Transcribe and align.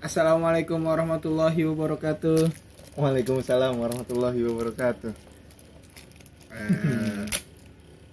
Assalamualaikum 0.00 0.80
warahmatullahi 0.80 1.60
wabarakatuh. 1.68 2.48
Waalaikumsalam 2.96 3.76
warahmatullahi 3.76 4.40
wabarakatuh. 4.48 5.12
Eh, 6.56 7.24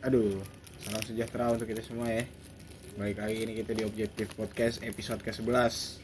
aduh, 0.04 0.36
salam 0.84 1.00
sejahtera 1.08 1.48
untuk 1.48 1.64
kita 1.64 1.80
semua 1.80 2.12
ya. 2.12 2.28
Balik 3.00 3.24
lagi 3.24 3.40
ini 3.40 3.56
kita 3.56 3.72
di 3.72 3.88
Objektif 3.88 4.36
Podcast 4.36 4.84
episode 4.84 5.24
ke-11 5.24 6.04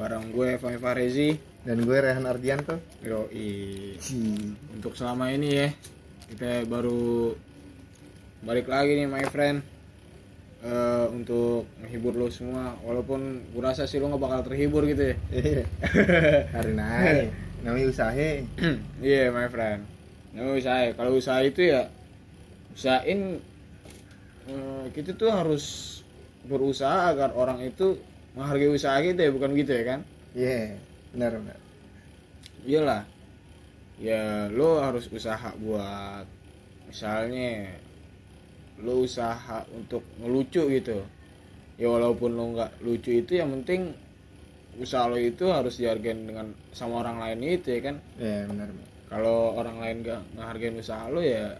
Bareng 0.00 0.32
gue 0.32 0.56
Fahmi 0.56 0.80
Farezi 0.80 1.36
Dan 1.60 1.84
gue 1.84 1.98
Rehan 1.98 2.24
Ardianto. 2.24 2.78
Yoi 3.02 3.98
Untuk 4.70 4.94
selama 4.94 5.34
ini 5.34 5.50
ya 5.50 5.68
Kita 6.30 6.62
baru 6.70 7.34
balik 8.46 8.70
lagi 8.70 9.02
nih 9.02 9.10
my 9.10 9.26
friend 9.34 9.66
Eh, 10.62 11.06
Untuk 11.10 11.66
menghibur 11.82 12.14
lo 12.14 12.30
semua 12.30 12.78
Walaupun 12.80 13.50
gue 13.50 13.62
rasa 13.62 13.82
sih 13.82 13.98
lo 13.98 14.06
gak 14.08 14.22
bakal 14.22 14.40
terhibur 14.46 14.86
gitu 14.86 15.10
ya 15.10 15.16
Iya. 15.34 15.62
Karena 16.54 16.86
namanya 17.66 17.86
usaha. 17.90 18.14
Iya 19.02 19.30
my 19.30 19.50
friend 19.50 19.82
Namanya 20.30 20.54
usaha 20.58 20.80
Kalau 20.94 21.10
usaha 21.18 21.42
itu 21.42 21.66
ya 21.66 21.90
Usahain 22.70 23.42
eh, 24.46 24.84
Kita 24.94 25.18
tuh 25.18 25.30
harus 25.30 25.64
berusaha 26.42 27.10
agar 27.10 27.30
orang 27.34 27.62
itu 27.62 27.98
menghargai 28.34 28.66
usaha 28.66 28.98
kita 28.98 29.22
ya 29.22 29.30
bukan 29.30 29.54
gitu 29.54 29.70
ya 29.72 29.84
kan 29.84 30.00
Iya, 30.34 30.74
benar 31.12 31.38
benar. 31.38 31.58
iyalah 32.62 33.02
ya 33.98 34.50
lo 34.50 34.82
harus 34.82 35.06
usaha 35.06 35.54
buat 35.60 36.26
misalnya 36.88 37.70
lo 38.80 39.04
usaha 39.04 39.66
untuk 39.74 40.00
ngelucu 40.16 40.64
gitu 40.72 41.04
ya 41.76 41.86
walaupun 41.88 42.30
lo 42.32 42.44
nggak 42.56 42.70
lucu 42.80 43.20
itu 43.20 43.36
yang 43.36 43.52
penting 43.60 43.92
usaha 44.80 45.04
lo 45.04 45.20
itu 45.20 45.44
harus 45.52 45.76
dihargain 45.76 46.24
dengan 46.24 46.48
sama 46.72 47.04
orang 47.04 47.20
lain 47.20 47.60
itu 47.60 47.68
ya 47.68 47.80
kan 47.92 47.96
Iya, 48.16 48.48
benar. 48.48 48.68
benar. 48.72 48.88
kalau 49.12 49.38
orang 49.60 49.76
lain 49.76 49.96
gak 50.00 50.20
ngehargain 50.32 50.74
usaha 50.80 51.04
lo 51.12 51.20
ya 51.20 51.52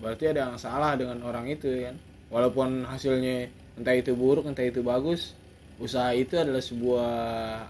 berarti 0.00 0.24
ada 0.32 0.48
yang 0.48 0.56
salah 0.56 0.96
dengan 0.96 1.20
orang 1.22 1.44
itu 1.46 1.68
ya 1.68 1.92
kan 1.92 1.96
walaupun 2.32 2.88
hasilnya 2.88 3.46
entah 3.76 3.94
itu 3.94 4.16
buruk 4.16 4.48
entah 4.48 4.64
itu 4.64 4.80
bagus 4.80 5.36
usaha 5.76 6.10
itu 6.14 6.34
adalah 6.38 6.62
sebuah 6.62 7.10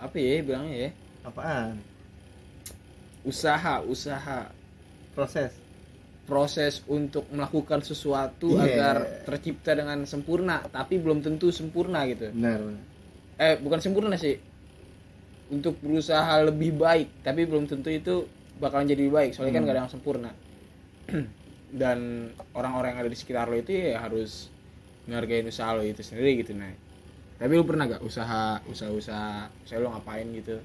apa 0.00 0.16
ya 0.16 0.40
bilangnya 0.40 0.76
ya 0.88 0.90
Apaan? 1.24 1.80
usaha 3.24 3.80
usaha 3.82 4.52
Proses. 5.14 5.54
Proses 6.24 6.80
untuk 6.86 7.28
melakukan 7.28 7.80
sesuatu 7.80 8.56
Iya. 8.56 8.64
agar 8.66 8.96
tercipta 9.22 9.72
dengan 9.72 10.02
sempurna 10.04 10.64
tapi 10.64 10.96
belum 10.96 11.20
tentu 11.20 11.48
sempurna 11.48 12.04
gitu 12.04 12.32
Benar 12.32 12.58
benar. 12.58 12.82
eh 13.36 13.54
bukan 13.56 13.78
sempurna 13.78 14.16
sih 14.16 14.34
untuk 15.46 15.76
berusaha 15.78 16.16
lebih 16.42 16.72
baik 16.74 17.20
tapi 17.20 17.44
belum 17.44 17.64
tentu 17.64 17.88
itu 17.88 18.24
bakalan 18.56 18.86
jadi 18.86 19.00
lebih 19.00 19.14
baik 19.14 19.30
soalnya 19.30 19.52
kan 19.52 19.60
Hmm. 19.60 19.68
gak 19.68 19.74
ada 19.74 19.82
yang 19.82 19.92
sempurna 19.92 20.30
dan 21.74 21.98
orang-orang 22.52 22.88
yang 22.90 23.00
ada 23.02 23.10
di 23.10 23.18
sekitar 23.18 23.44
lo 23.44 23.54
itu 23.54 23.70
ya 23.70 23.98
harus 23.98 24.48
menghargai 25.04 25.44
usaha 25.44 25.70
lo 25.70 25.82
itu 25.82 26.00
sendiri 26.00 26.40
gitu 26.40 26.54
nah 26.54 26.72
tapi 27.36 27.52
lu 27.52 27.62
pernah 27.62 27.84
gak 27.86 28.00
usaha 28.00 28.62
usaha 28.64 28.88
usaha 28.88 29.30
usaha 29.60 29.76
lo 29.76 29.90
ngapain 29.90 30.24
gitu 30.32 30.56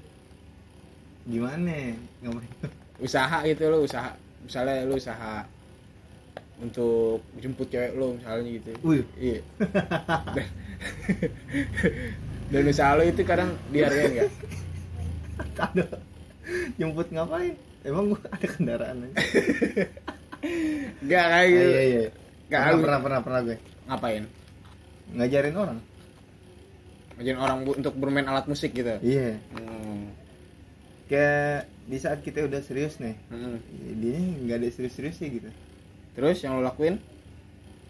Gimana? 1.22 1.92
Ngapain? 2.24 2.48
usaha 2.96 3.38
gitu 3.44 3.62
lo 3.66 3.82
usaha 3.82 4.16
misalnya 4.42 4.84
lu 4.84 4.94
usaha 4.94 5.44
untuk 6.58 7.24
jemput 7.36 7.66
cewek 7.66 7.92
lo 7.94 8.14
misalnya 8.14 8.50
gitu. 8.52 8.70
Wih, 8.82 9.04
iya. 9.16 9.40
Dan, 10.32 10.48
dan 12.50 12.62
usaha 12.66 12.92
lo 12.94 13.02
itu 13.02 13.22
kadang 13.22 13.50
dihargain 13.68 14.12
gak 14.18 14.30
ada. 15.56 15.84
Jemput 16.76 17.08
ngapain? 17.08 17.56
Emang 17.80 18.12
gua 18.12 18.20
ada 18.28 18.46
kendaraan 18.46 18.96
gak 21.00 21.24
kayak 21.24 21.32
Ah, 21.32 21.44
gitu 21.46 21.64
iya 21.66 21.82
iya. 21.82 22.04
Nggak, 22.50 22.60
Pernah, 22.60 22.72
lu- 22.72 22.82
pernah 22.82 22.98
pernah 23.00 23.20
pernah 23.22 23.40
gue. 23.42 23.56
Ngapain? 23.86 24.24
Ngajarin 25.10 25.56
orang. 25.56 25.78
ngajarin 27.14 27.38
orang 27.38 27.58
bu- 27.62 27.76
untuk 27.76 27.94
bermain 27.94 28.24
alat 28.24 28.44
musik 28.44 28.72
gitu? 28.72 28.90
Iya. 29.00 29.36
hmm. 29.54 30.00
Kayak 31.06 31.68
di 31.90 31.98
saat 31.98 32.22
kita 32.22 32.46
udah 32.46 32.62
serius 32.62 32.96
nih, 32.96 33.18
hmm. 33.28 33.58
dia 33.98 34.14
nggak 34.14 34.56
ada 34.56 34.68
serius-serius 34.70 35.16
sih 35.16 35.28
gitu. 35.32 35.50
terus 36.10 36.38
yang 36.38 36.54
lo 36.54 36.62
lakuin 36.62 37.02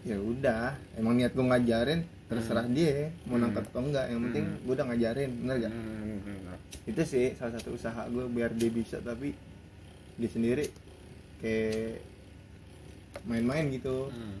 ya 0.01 0.17
udah 0.17 0.73
emang 0.95 1.13
niat 1.13 1.31
gue 1.31 1.41
ngajarin 1.43 2.01
terserah 2.25 2.65
dia 2.65 3.13
mau 3.23 3.35
Hmm. 3.35 3.45
nangkep 3.45 3.65
atau 3.67 3.81
enggak 3.83 4.05
yang 4.07 4.21
penting 4.23 4.45
Hmm. 4.47 4.57
gue 4.59 4.73
udah 4.73 4.87
ngajarin 4.87 5.29
bener 5.37 5.55
gak 5.59 5.73
hmm. 5.73 6.87
itu 6.87 7.01
sih 7.03 7.25
salah 7.35 7.53
satu 7.53 7.69
usaha 7.71 8.01
gue 8.07 8.25
biar 8.27 8.49
dia 8.51 8.69
bisa 8.69 8.97
tapi 8.99 9.37
dia 10.15 10.29
sendiri 10.29 10.65
kayak 11.37 12.01
main-main 13.23 13.69
gitu 13.69 14.09
Hmm. 14.09 14.37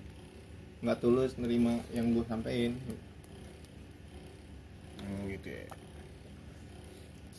nggak 0.81 0.97
tulus 0.99 1.37
nerima 1.37 1.77
yang 1.91 2.09
gue 2.09 2.25
sampein 2.25 2.73
Oh, 5.01 5.25
gitu 5.27 5.49
ya 5.51 5.65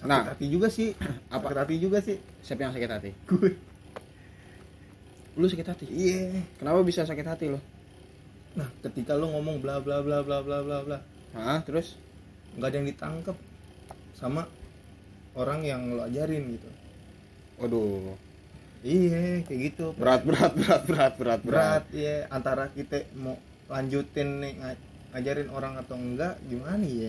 sakit 0.02 0.10
Nah. 0.10 0.22
hati 0.28 0.46
juga 0.46 0.66
sih. 0.66 0.90
Apa? 1.28 1.46
sakit 1.48 1.60
hati 1.62 1.74
juga 1.78 1.98
sih. 1.98 2.18
Siapa 2.40 2.60
yang 2.60 2.74
sakit 2.74 2.90
hati? 2.90 3.10
Gue. 3.24 3.50
Lu 5.32 5.46
sakit 5.46 5.64
hati? 5.64 5.84
Iya. 5.86 6.42
Kenapa 6.58 6.82
bisa 6.82 7.02
sakit 7.02 7.24
hati 7.24 7.46
lo 7.48 7.60
nah 8.52 8.68
ketika 8.84 9.16
lo 9.16 9.32
ngomong 9.32 9.64
bla 9.64 9.80
bla 9.80 10.04
bla 10.04 10.20
bla 10.20 10.44
bla 10.44 10.60
bla 10.60 10.84
bla. 10.84 10.98
Hah, 11.32 11.64
terus? 11.64 11.96
Nggak 12.52 12.68
ada 12.68 12.76
yang 12.76 12.88
ditangkep. 12.90 13.36
Sama 14.12 14.44
orang 15.32 15.64
yang 15.64 15.88
lo 15.88 16.04
ajarin 16.04 16.52
gitu. 16.52 16.68
Waduh. 17.56 18.12
Iya 18.84 19.40
kayak 19.48 19.60
gitu. 19.72 19.96
Berat 19.96 20.26
berat 20.26 20.52
berat 20.52 20.82
berat 20.84 21.12
berat 21.16 21.40
berat. 21.40 21.82
Ya 21.96 22.28
antara 22.28 22.68
kita 22.68 23.08
mau 23.16 23.40
lanjutin 23.72 24.44
nih 24.44 24.52
nga- 24.60 24.82
ngajarin 25.16 25.48
orang 25.48 25.80
atau 25.80 25.96
enggak 25.96 26.36
gimana 26.44 26.84
ya 26.84 27.08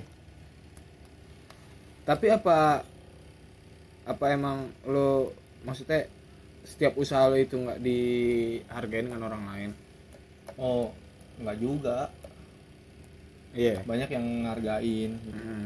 tapi 2.04 2.28
apa 2.28 2.84
apa 4.04 4.26
emang 4.36 4.68
lo 4.84 5.32
maksudnya 5.64 6.08
setiap 6.64 6.96
usaha 7.00 7.28
lo 7.32 7.40
itu 7.40 7.56
nggak 7.56 7.80
dihargain 7.80 9.08
dengan 9.08 9.28
orang 9.28 9.44
lain? 9.48 9.72
Oh 10.60 10.92
enggak 11.40 11.58
juga. 11.60 12.00
Iya. 13.56 13.84
Banyak 13.84 14.10
yang 14.12 14.26
ngargain. 14.48 15.12
Mm. 15.20 15.66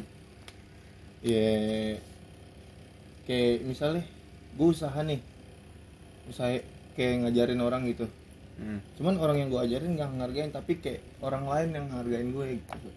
ya 1.25 1.49
kayak 3.25 3.65
misalnya 3.65 4.03
gue 4.53 4.67
usaha 4.69 4.99
nih. 5.01 5.21
Usaha 6.29 6.61
kayak 6.93 7.25
ngajarin 7.25 7.61
orang 7.61 7.89
gitu. 7.89 8.05
Hmm. 8.57 8.81
cuman 8.97 9.21
orang 9.21 9.37
yang 9.37 9.49
gue 9.53 9.61
ajarin 9.69 9.93
nggak 9.93 10.17
ngargain 10.17 10.49
tapi 10.49 10.81
kayak 10.81 11.05
orang 11.21 11.45
lain 11.45 11.77
yang 11.77 11.85
ngargain 11.93 12.29
gue 12.33 12.45
gitu 12.57 12.89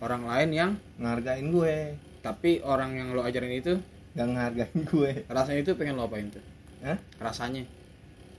orang 0.00 0.22
lain 0.26 0.50
yang 0.50 0.70
ngargain 0.98 1.46
gue. 1.50 1.76
Tapi 2.24 2.64
orang 2.64 2.96
yang 2.96 3.08
lo 3.12 3.22
ajarin 3.22 3.54
itu? 3.54 3.78
Nggak 4.16 4.28
ngargain 4.32 4.78
gue. 4.88 5.12
Rasanya 5.28 5.60
itu 5.60 5.72
pengen 5.76 6.00
lo 6.00 6.08
apain 6.08 6.30
tuh? 6.32 6.42
Hah? 6.84 6.98
rasanya. 7.20 7.64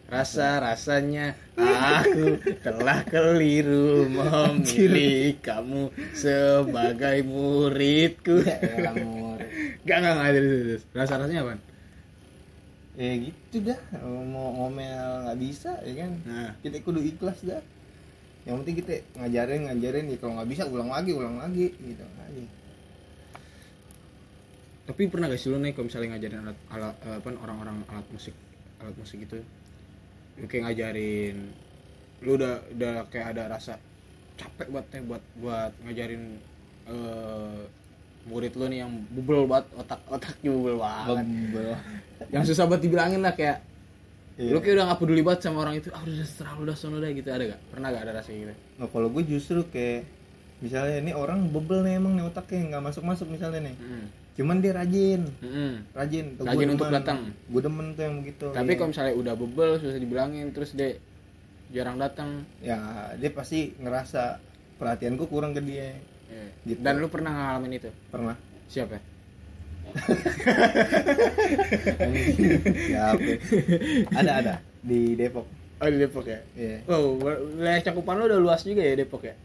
Rasa 0.06 0.62
rasanya 0.62 1.34
aku 1.58 2.38
telah 2.62 3.02
keliru 3.10 4.06
memilih 4.06 5.42
kamu 5.42 5.90
sebagai 6.14 7.26
muridku. 7.26 8.46
Ya 8.46 8.94
gak 9.86 9.98
gak 10.02 10.14
gak 10.14 10.32
terus, 10.34 10.62
terus. 10.62 10.84
rasa 10.94 11.14
rasanya 11.22 11.42
apa 11.46 11.58
ya 12.96 13.12
gitu 13.20 13.58
dah 13.60 13.80
mau 14.24 14.56
ngomel 14.56 15.28
nggak 15.28 15.40
bisa 15.40 15.72
ya 15.84 15.94
kan? 16.06 16.12
Nah. 16.24 16.52
Kita 16.64 16.80
kudu 16.80 17.04
ikhlas 17.04 17.44
dah 17.44 17.60
yang 18.46 18.62
penting 18.62 18.78
kita 18.78 18.94
ngajarin 19.18 19.62
ngajarin 19.66 20.06
ya 20.14 20.18
kalau 20.22 20.34
nggak 20.38 20.50
bisa 20.54 20.64
ulang 20.70 20.90
lagi 20.94 21.12
ulang 21.18 21.42
lagi 21.42 21.74
gitu. 21.82 22.06
Aja 22.06 22.46
tapi 24.86 25.10
pernah 25.10 25.26
gak 25.34 25.42
sih 25.42 25.50
lo 25.50 25.58
nih 25.58 25.74
kalau 25.74 25.90
misalnya 25.90 26.14
ngajarin 26.14 26.40
alat, 26.46 26.58
alat 26.70 26.96
eh, 27.10 27.18
apa 27.18 27.30
orang-orang 27.42 27.78
alat 27.90 28.08
musik 28.14 28.36
alat 28.78 28.96
musik 29.02 29.18
gitu 29.26 29.42
lu 30.38 30.46
kayak 30.46 30.64
ngajarin 30.70 31.38
lu 32.22 32.38
udah 32.38 32.62
udah 32.78 32.96
kayak 33.10 33.34
ada 33.34 33.44
rasa 33.50 33.82
capek 34.38 34.70
buat 34.70 34.86
buat 35.10 35.24
buat 35.42 35.74
ngajarin 35.90 36.24
eh, 36.86 37.62
murid 38.30 38.54
lu 38.58 38.66
nih 38.70 38.80
yang 38.86 38.92
bubel 39.10 39.50
banget 39.50 39.66
otak 39.78 40.02
otaknya 40.10 40.50
bubel 40.54 40.76
banget. 40.82 41.26
Bebel. 41.54 41.78
yang 42.34 42.44
susah 42.46 42.66
buat 42.66 42.82
dibilangin 42.82 43.22
lah 43.22 43.34
kayak 43.34 43.62
Iya. 44.36 44.52
lu 44.52 44.60
kayak 44.60 44.76
udah 44.76 44.86
gak 44.86 45.00
peduli 45.00 45.22
banget 45.22 45.40
sama 45.42 45.58
orang 45.62 45.76
itu 45.76 45.88
ah 45.90 46.02
udah 46.02 46.28
terlalu 46.30 46.60
udah 46.62 46.76
sono 46.76 46.96
udah 46.98 47.08
gitu 47.10 47.30
ada 47.30 47.44
gak 47.48 47.62
pernah 47.70 47.88
gak 47.90 48.04
ada 48.04 48.12
rasa 48.16 48.30
gitu 48.30 48.52
nah 48.76 48.88
kalau 48.88 49.08
gue 49.08 49.24
justru 49.26 49.60
kayak 49.66 50.04
misalnya 50.58 50.96
ini 51.00 51.12
orang 51.12 51.48
bebel 51.48 51.80
nih 51.82 51.96
emang 51.96 52.14
nih 52.14 52.26
otaknya 52.26 52.60
nggak 52.70 52.84
masuk 52.86 53.04
masuk 53.04 53.28
misalnya 53.30 53.60
nih 53.62 53.76
Mm. 53.78 54.06
cuman 54.36 54.56
dia 54.60 54.74
rajin 54.74 55.22
Mm-mm. 55.40 55.72
rajin 55.92 56.26
tuh 56.36 56.44
Rajin 56.44 56.68
untuk 56.70 56.88
datang. 56.90 57.20
gue 57.32 57.62
demen 57.62 57.88
tuh 57.92 58.04
yang 58.04 58.16
begitu 58.20 58.46
tapi 58.50 58.68
Iya. 58.68 58.76
kalau 58.76 58.90
misalnya 58.92 59.14
udah 59.16 59.34
bebel 59.38 59.70
susah 59.78 59.96
dibilangin 59.98 60.48
terus 60.52 60.72
dia 60.72 60.90
jarang 61.68 61.96
datang 61.96 62.30
ya 62.60 62.76
dia 63.14 63.32
pasti 63.32 63.72
ngerasa 63.78 64.40
perhatianku 64.76 65.24
kurang 65.26 65.52
ke 65.52 65.62
dia 65.62 65.96
Iya. 66.26 66.46
Gitu. 66.66 66.80
dan 66.82 67.00
lu 67.00 67.08
pernah 67.08 67.32
ngalamin 67.32 67.78
itu 67.78 67.88
pernah 68.10 68.36
siapa 68.66 69.00
ya 72.92 73.16
oke. 73.16 73.34
Ada 74.12 74.32
ada. 74.44 74.54
Di 74.84 75.16
Depok. 75.16 75.48
Oh 75.80 75.88
di 75.88 75.98
Depok 76.00 76.26
ya? 76.28 76.40
Iya. 76.56 76.78
Oh 76.92 77.16
wilayah 77.20 77.82
cakupan 77.84 78.20
lu 78.20 78.28
udah 78.28 78.40
luas 78.40 78.62
juga 78.68 78.84
ya 78.84 78.96
Depok 78.96 79.24
ya? 79.24 79.36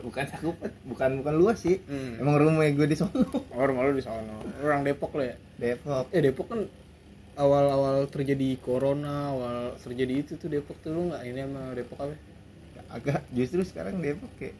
Bukan 0.00 0.24
cakupan 0.28 0.70
bukan 0.86 1.10
bukan 1.24 1.34
luas 1.34 1.58
sih. 1.64 1.80
Hmm. 1.88 2.20
emang 2.20 2.36
rumah 2.38 2.68
gue 2.68 2.86
di 2.86 2.96
sono 2.96 3.26
oh 3.32 3.64
rumah 3.64 3.82
lu 3.88 3.96
di 3.96 4.04
sono 4.04 4.44
orang 4.60 4.84
Depok 4.84 5.16
lo 5.16 5.24
ya? 5.24 5.36
Depok. 5.56 6.12
Eh 6.12 6.20
Depok 6.20 6.46
kan 6.52 6.60
awal-awal 7.36 8.08
terjadi 8.08 8.56
corona 8.60 9.32
awal 9.32 9.76
terjadi 9.80 10.24
itu 10.24 10.32
tuh 10.40 10.48
Depok 10.52 10.80
tuh 10.80 10.92
lu 10.92 11.12
nggak 11.12 11.22
ini 11.24 11.40
sama 11.42 11.72
Depok 11.72 11.98
apa? 12.00 12.14
Agak 12.92 13.24
justru 13.32 13.64
sekarang 13.64 13.98
Depok 14.04 14.30
kayak 14.36 14.56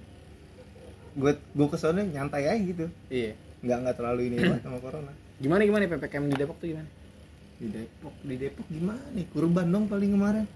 gue 1.17 1.33
gue 1.33 1.67
ke 1.73 1.79
sana 1.81 2.05
nyantai 2.05 2.45
aja 2.49 2.61
gitu. 2.61 2.87
Iya 3.09 3.46
nggak 3.67 3.79
nggak 3.83 3.97
terlalu 3.99 4.21
ini 4.31 4.37
banget 4.39 4.63
sama 4.63 4.79
corona. 4.79 5.13
Gimana 5.43 5.63
gimana 5.67 5.83
ppkm 5.85 6.25
di 6.31 6.37
Depok 6.39 6.57
tuh 6.63 6.69
gimana? 6.71 6.89
Di 7.59 7.67
Depok 7.69 8.15
di 8.23 8.35
Depok 8.39 8.67
gimana 8.71 9.03
nih? 9.13 9.27
Kurban 9.29 9.67
dong 9.69 9.85
paling 9.91 10.11
kemarin. 10.15 10.47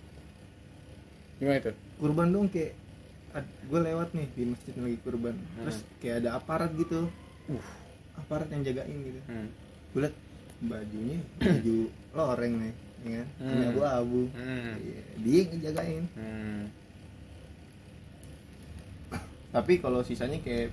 Gimana 1.37 1.57
itu? 1.59 1.73
Kurban 1.99 2.29
dong 2.31 2.47
kayak 2.49 2.73
gue 3.71 3.81
lewat 3.83 4.09
nih 4.15 4.27
di 4.35 4.43
masjid 4.49 4.75
lagi 4.75 4.99
kurban. 5.03 5.35
Terus 5.37 5.79
kayak 5.99 6.17
ada 6.25 6.31
aparat 6.39 6.71
gitu. 6.75 7.11
Uh. 7.51 7.63
Aparat 8.17 8.49
yang 8.55 8.63
jagain 8.63 8.97
gitu. 9.03 9.21
Hmm. 9.27 9.49
gue 9.91 10.07
liat 10.07 10.15
bajunya 10.61 11.19
baju 11.41 11.77
loreng 12.15 12.55
nih 12.61 12.73
ya 13.01 13.11
kan? 13.17 13.29
Hmm. 13.41 13.53
ini 13.57 13.65
abu-abu 13.73 14.21
Hmm. 14.37 14.73
Iya, 14.77 15.03
dia 15.19 15.37
yang 15.41 15.49
ngejagain 15.57 16.05
Hmm. 16.15 16.63
tapi 19.51 19.83
kalau 19.83 20.05
sisanya 20.07 20.39
kayak 20.39 20.71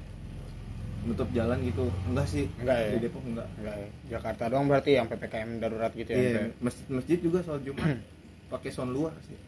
nutup 1.08 1.30
jalan 1.32 1.58
gitu. 1.64 1.88
Enggak 2.12 2.28
sih. 2.28 2.46
Enggak 2.60 2.78
ya? 2.84 2.90
di 2.92 3.00
Depok 3.08 3.24
enggak. 3.24 3.48
Enggak 3.56 3.76
ya. 3.80 3.90
Jakarta 4.20 4.44
doang 4.52 4.68
berarti 4.68 4.92
yang 5.00 5.08
ppkm 5.08 5.50
darurat 5.64 5.92
gitu 5.96 6.12
ya 6.12 6.20
iya 6.20 6.42
masjid 6.60 6.86
masjid 6.92 7.18
juga 7.24 7.40
sholat 7.48 7.64
jumat. 7.64 7.88
Pakai 8.52 8.70
sound 8.70 8.92
luar 8.92 9.16
sih. 9.24 9.40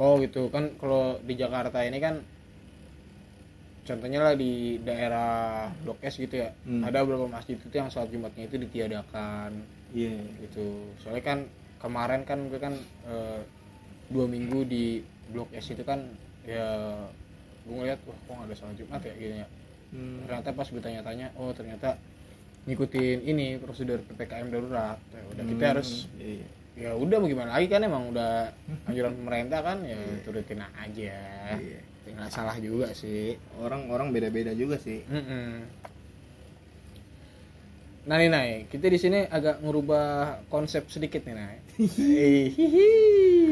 Oh 0.00 0.16
gitu. 0.18 0.48
Kan 0.48 0.80
kalau 0.80 1.20
di 1.20 1.34
Jakarta 1.36 1.84
ini 1.84 2.00
kan 2.00 2.24
contohnya 3.84 4.20
lah 4.24 4.34
di 4.34 4.80
daerah 4.80 5.68
Blok 5.84 6.00
S 6.00 6.16
gitu 6.16 6.40
ya. 6.40 6.50
Hmm. 6.64 6.80
ada 6.88 7.04
beberapa 7.04 7.28
masjid 7.28 7.60
itu 7.60 7.76
yang 7.76 7.92
sholat 7.92 8.08
jumatnya 8.08 8.48
itu 8.48 8.56
ditiadakan. 8.56 9.60
Iya. 9.92 10.24
Gitu. 10.40 10.88
Soalnya 11.04 11.24
kan 11.24 11.38
kemarin 11.84 12.24
kan 12.24 12.48
gue 12.48 12.56
kan 12.56 12.74
eh, 13.04 13.40
dua 14.08 14.24
minggu 14.24 14.64
di 14.64 15.04
blok 15.32 15.52
S 15.56 15.72
itu 15.72 15.84
kan 15.84 16.00
ya 16.44 16.96
gue 17.64 17.72
ngeliat 17.72 17.96
wah 18.04 18.16
kok 18.28 18.32
nggak 18.32 18.48
ada 18.48 18.56
sholat 18.56 18.76
jumat 18.80 19.00
ya? 19.04 19.12
Gitu 19.20 19.36
ya 19.44 19.48
Hmm. 19.94 20.26
ternyata 20.26 20.50
pas 20.50 20.66
gue 20.66 20.82
tanya-tanya 20.82 21.30
oh 21.38 21.54
ternyata 21.54 21.94
ngikutin 22.64 23.18
ini 23.22 23.56
prosedur 23.56 24.02
ppkm 24.04 24.50
darurat 24.50 24.98
ya 25.08 25.22
udah 25.30 25.44
kita 25.46 25.62
Hmm, 25.62 25.70
harus 25.70 25.90
iya, 26.16 26.34
iya. 26.34 26.46
ya 26.74 26.90
udah 26.92 27.16
mau 27.16 27.28
gimana 27.28 27.54
lagi 27.54 27.68
kan 27.68 27.78
emang 27.80 28.10
udah 28.10 28.50
anjuran 28.90 29.14
pemerintah 29.14 29.60
kan 29.60 29.78
ya 29.80 29.94
turutin 30.20 30.58
aja 30.60 31.14
Iya. 31.54 31.78
nggak 32.04 32.28
salah 32.28 32.58
juga 32.58 32.90
sih 32.90 33.32
orang-orang 33.56 34.10
beda-beda 34.10 34.50
juga 34.52 34.76
sih 34.76 35.06
Mm-mm. 35.06 35.62
Nah 38.04 38.20
nih 38.20 38.28
Nay, 38.28 38.50
kita 38.68 38.84
di 38.84 39.00
sini 39.00 39.24
agak 39.24 39.64
ngerubah 39.64 40.04
konsep 40.46 40.84
sedikit 40.88 41.24
nih 41.24 41.32
Nay. 41.32 41.56
Hihihi. 41.80 43.48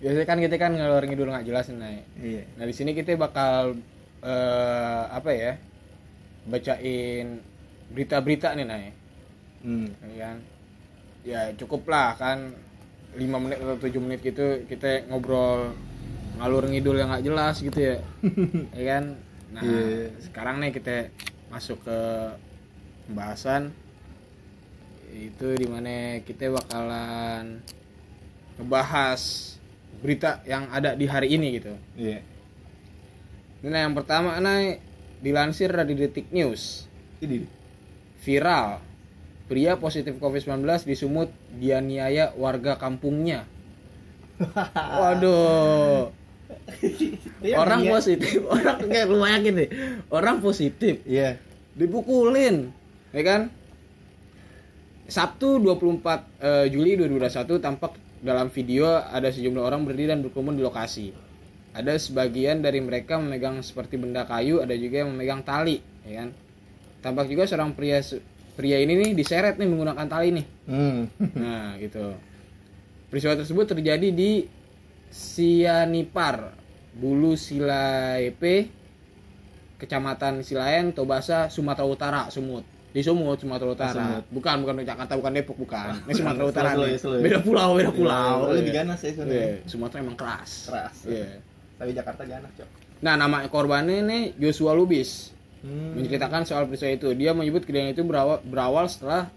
Biasanya 0.00 0.26
kan 0.26 0.38
kita 0.40 0.56
kan 0.56 0.72
ngalor 0.72 1.06
ngidul 1.06 1.30
nggak 1.30 1.46
jelas 1.46 1.70
nih 1.70 1.78
Nay. 1.78 1.96
iya 2.18 2.42
Nah 2.58 2.64
di 2.64 2.74
sini 2.74 2.90
kita 2.90 3.14
bakal 3.14 3.78
eh, 4.22 5.02
apa 5.08 5.30
ya? 5.32 5.52
Bacain 6.46 7.40
berita-berita 7.90 8.54
nih 8.54 8.66
Nay. 8.66 8.84
hmm. 9.62 9.86
Ya 10.08 10.16
kan? 10.24 10.36
Ya 11.20 11.40
cukup 11.54 11.84
lah 11.86 12.16
kan 12.16 12.56
5 13.12 13.42
menit 13.42 13.58
atau 13.60 13.76
7 13.76 14.00
menit 14.00 14.20
gitu 14.22 14.64
kita 14.64 15.04
ngobrol 15.10 15.74
ngalur 16.38 16.64
ngidul 16.64 16.96
yang 16.96 17.12
nggak 17.12 17.26
jelas 17.26 17.60
gitu 17.60 17.76
ya. 17.76 17.96
ya 18.78 18.84
kan? 18.96 19.04
Nah, 19.50 19.62
Iya. 19.66 20.14
sekarang 20.22 20.62
nih 20.62 20.70
kita 20.72 21.10
masuk 21.50 21.82
ke 21.82 21.98
pembahasan 23.10 23.74
itu 25.10 25.58
di 25.58 25.66
mana 25.66 26.22
kita 26.22 26.54
bakalan 26.54 27.58
ngebahas 28.54 29.20
berita 29.98 30.38
yang 30.46 30.70
ada 30.70 30.94
di 30.94 31.02
hari 31.04 31.34
ini 31.34 31.58
gitu. 31.58 31.74
iya 31.98 32.22
Nah, 33.60 33.80
yang 33.84 33.92
pertama 33.92 34.40
nih 34.40 34.80
dilansir 35.20 35.68
dari 35.68 35.92
Detik 35.92 36.32
News. 36.32 36.88
ini 37.20 37.44
Viral. 38.24 38.80
Pria 39.50 39.76
positif 39.76 40.16
COVID-19 40.16 40.64
di 40.86 40.94
Sumut 40.94 41.28
dianiaya 41.58 42.32
warga 42.38 42.80
kampungnya. 42.80 43.44
Waduh. 45.00 46.08
orang 47.54 47.82
positif, 47.86 48.46
orang 48.54 48.78
kayak 48.88 49.06
lu 49.10 49.20
yakin 49.26 49.52
deh. 49.58 49.70
Orang 50.08 50.40
positif 50.40 51.02
iya 51.04 51.38
dipukulin, 51.74 52.70
ya 53.14 53.22
kan? 53.22 53.40
Sabtu 55.10 55.58
24 55.58 56.38
eh, 56.38 56.66
Juli 56.70 56.94
2021 56.94 57.58
tampak 57.58 57.98
dalam 58.22 58.52
video 58.52 59.00
ada 59.00 59.32
sejumlah 59.32 59.64
orang 59.64 59.82
berdiri 59.82 60.14
dan 60.14 60.22
berkerumun 60.22 60.54
di 60.54 60.62
lokasi. 60.62 61.10
Ada 61.70 62.02
sebagian 62.02 62.60
dari 62.60 62.82
mereka 62.82 63.14
memegang 63.16 63.62
seperti 63.62 63.94
benda 63.94 64.26
kayu, 64.26 64.58
ada 64.58 64.74
juga 64.74 65.06
yang 65.06 65.14
memegang 65.14 65.46
tali, 65.46 65.78
ya 66.02 66.26
kan? 66.26 66.28
Tampak 67.00 67.30
juga 67.30 67.46
seorang 67.46 67.72
pria 67.72 68.02
pria 68.58 68.76
ini 68.76 68.92
nih 68.92 69.10
diseret 69.14 69.54
nih 69.56 69.70
menggunakan 69.70 70.06
tali 70.10 70.28
nih. 70.34 70.46
hmm. 70.66 71.00
Nah, 71.40 71.78
gitu. 71.78 72.12
Peristiwa 73.06 73.38
tersebut 73.38 73.64
terjadi 73.70 74.08
di 74.10 74.44
Sianipar, 75.10 76.54
Bulu 76.90 77.34
Silaipe, 77.34 78.70
Kecamatan 79.78 80.42
Silayan, 80.42 80.90
Tobasa, 80.90 81.46
Sumatera 81.48 81.86
Utara, 81.86 82.22
Sumut. 82.28 82.62
Di 82.90 83.00
Sumut, 83.00 83.38
Sumatera 83.38 83.70
Utara. 83.70 83.94
Sumut. 83.94 84.24
Bukan, 84.30 84.54
bukan 84.62 84.74
Jakarta, 84.82 85.14
bukan 85.14 85.32
Depok, 85.34 85.56
bukan. 85.56 86.02
Ini 86.06 86.12
Sumatera 86.18 86.44
Utara. 86.46 86.70
Nih. 86.74 86.98
Beda 87.22 87.38
pulau, 87.40 87.78
beda 87.78 87.90
pulau. 87.94 88.50
Iya, 88.50 88.58
lebih 88.58 88.72
Iya. 88.74 88.78
ganas 88.82 88.98
ya. 89.02 89.10
Iya, 89.14 89.46
Sumatera 89.66 89.98
emang 90.02 90.18
keras. 90.18 90.66
keras 90.66 90.96
Iya. 91.06 91.28
Tapi 91.80 91.96
Jakarta 91.96 92.22
ganas 92.22 92.52
cok 92.54 92.68
Nah, 93.00 93.16
nama 93.16 93.40
korbannya 93.48 94.04
ini 94.04 94.18
Joshua 94.36 94.76
Lubis. 94.76 95.32
hmm. 95.64 95.96
menceritakan 95.96 96.44
soal 96.44 96.68
peristiwa 96.68 96.92
itu. 96.92 97.08
Dia 97.16 97.32
menyebut 97.32 97.64
kejadian 97.64 97.96
itu 97.96 98.04
berawal, 98.04 98.44
berawal 98.44 98.92
setelah 98.92 99.32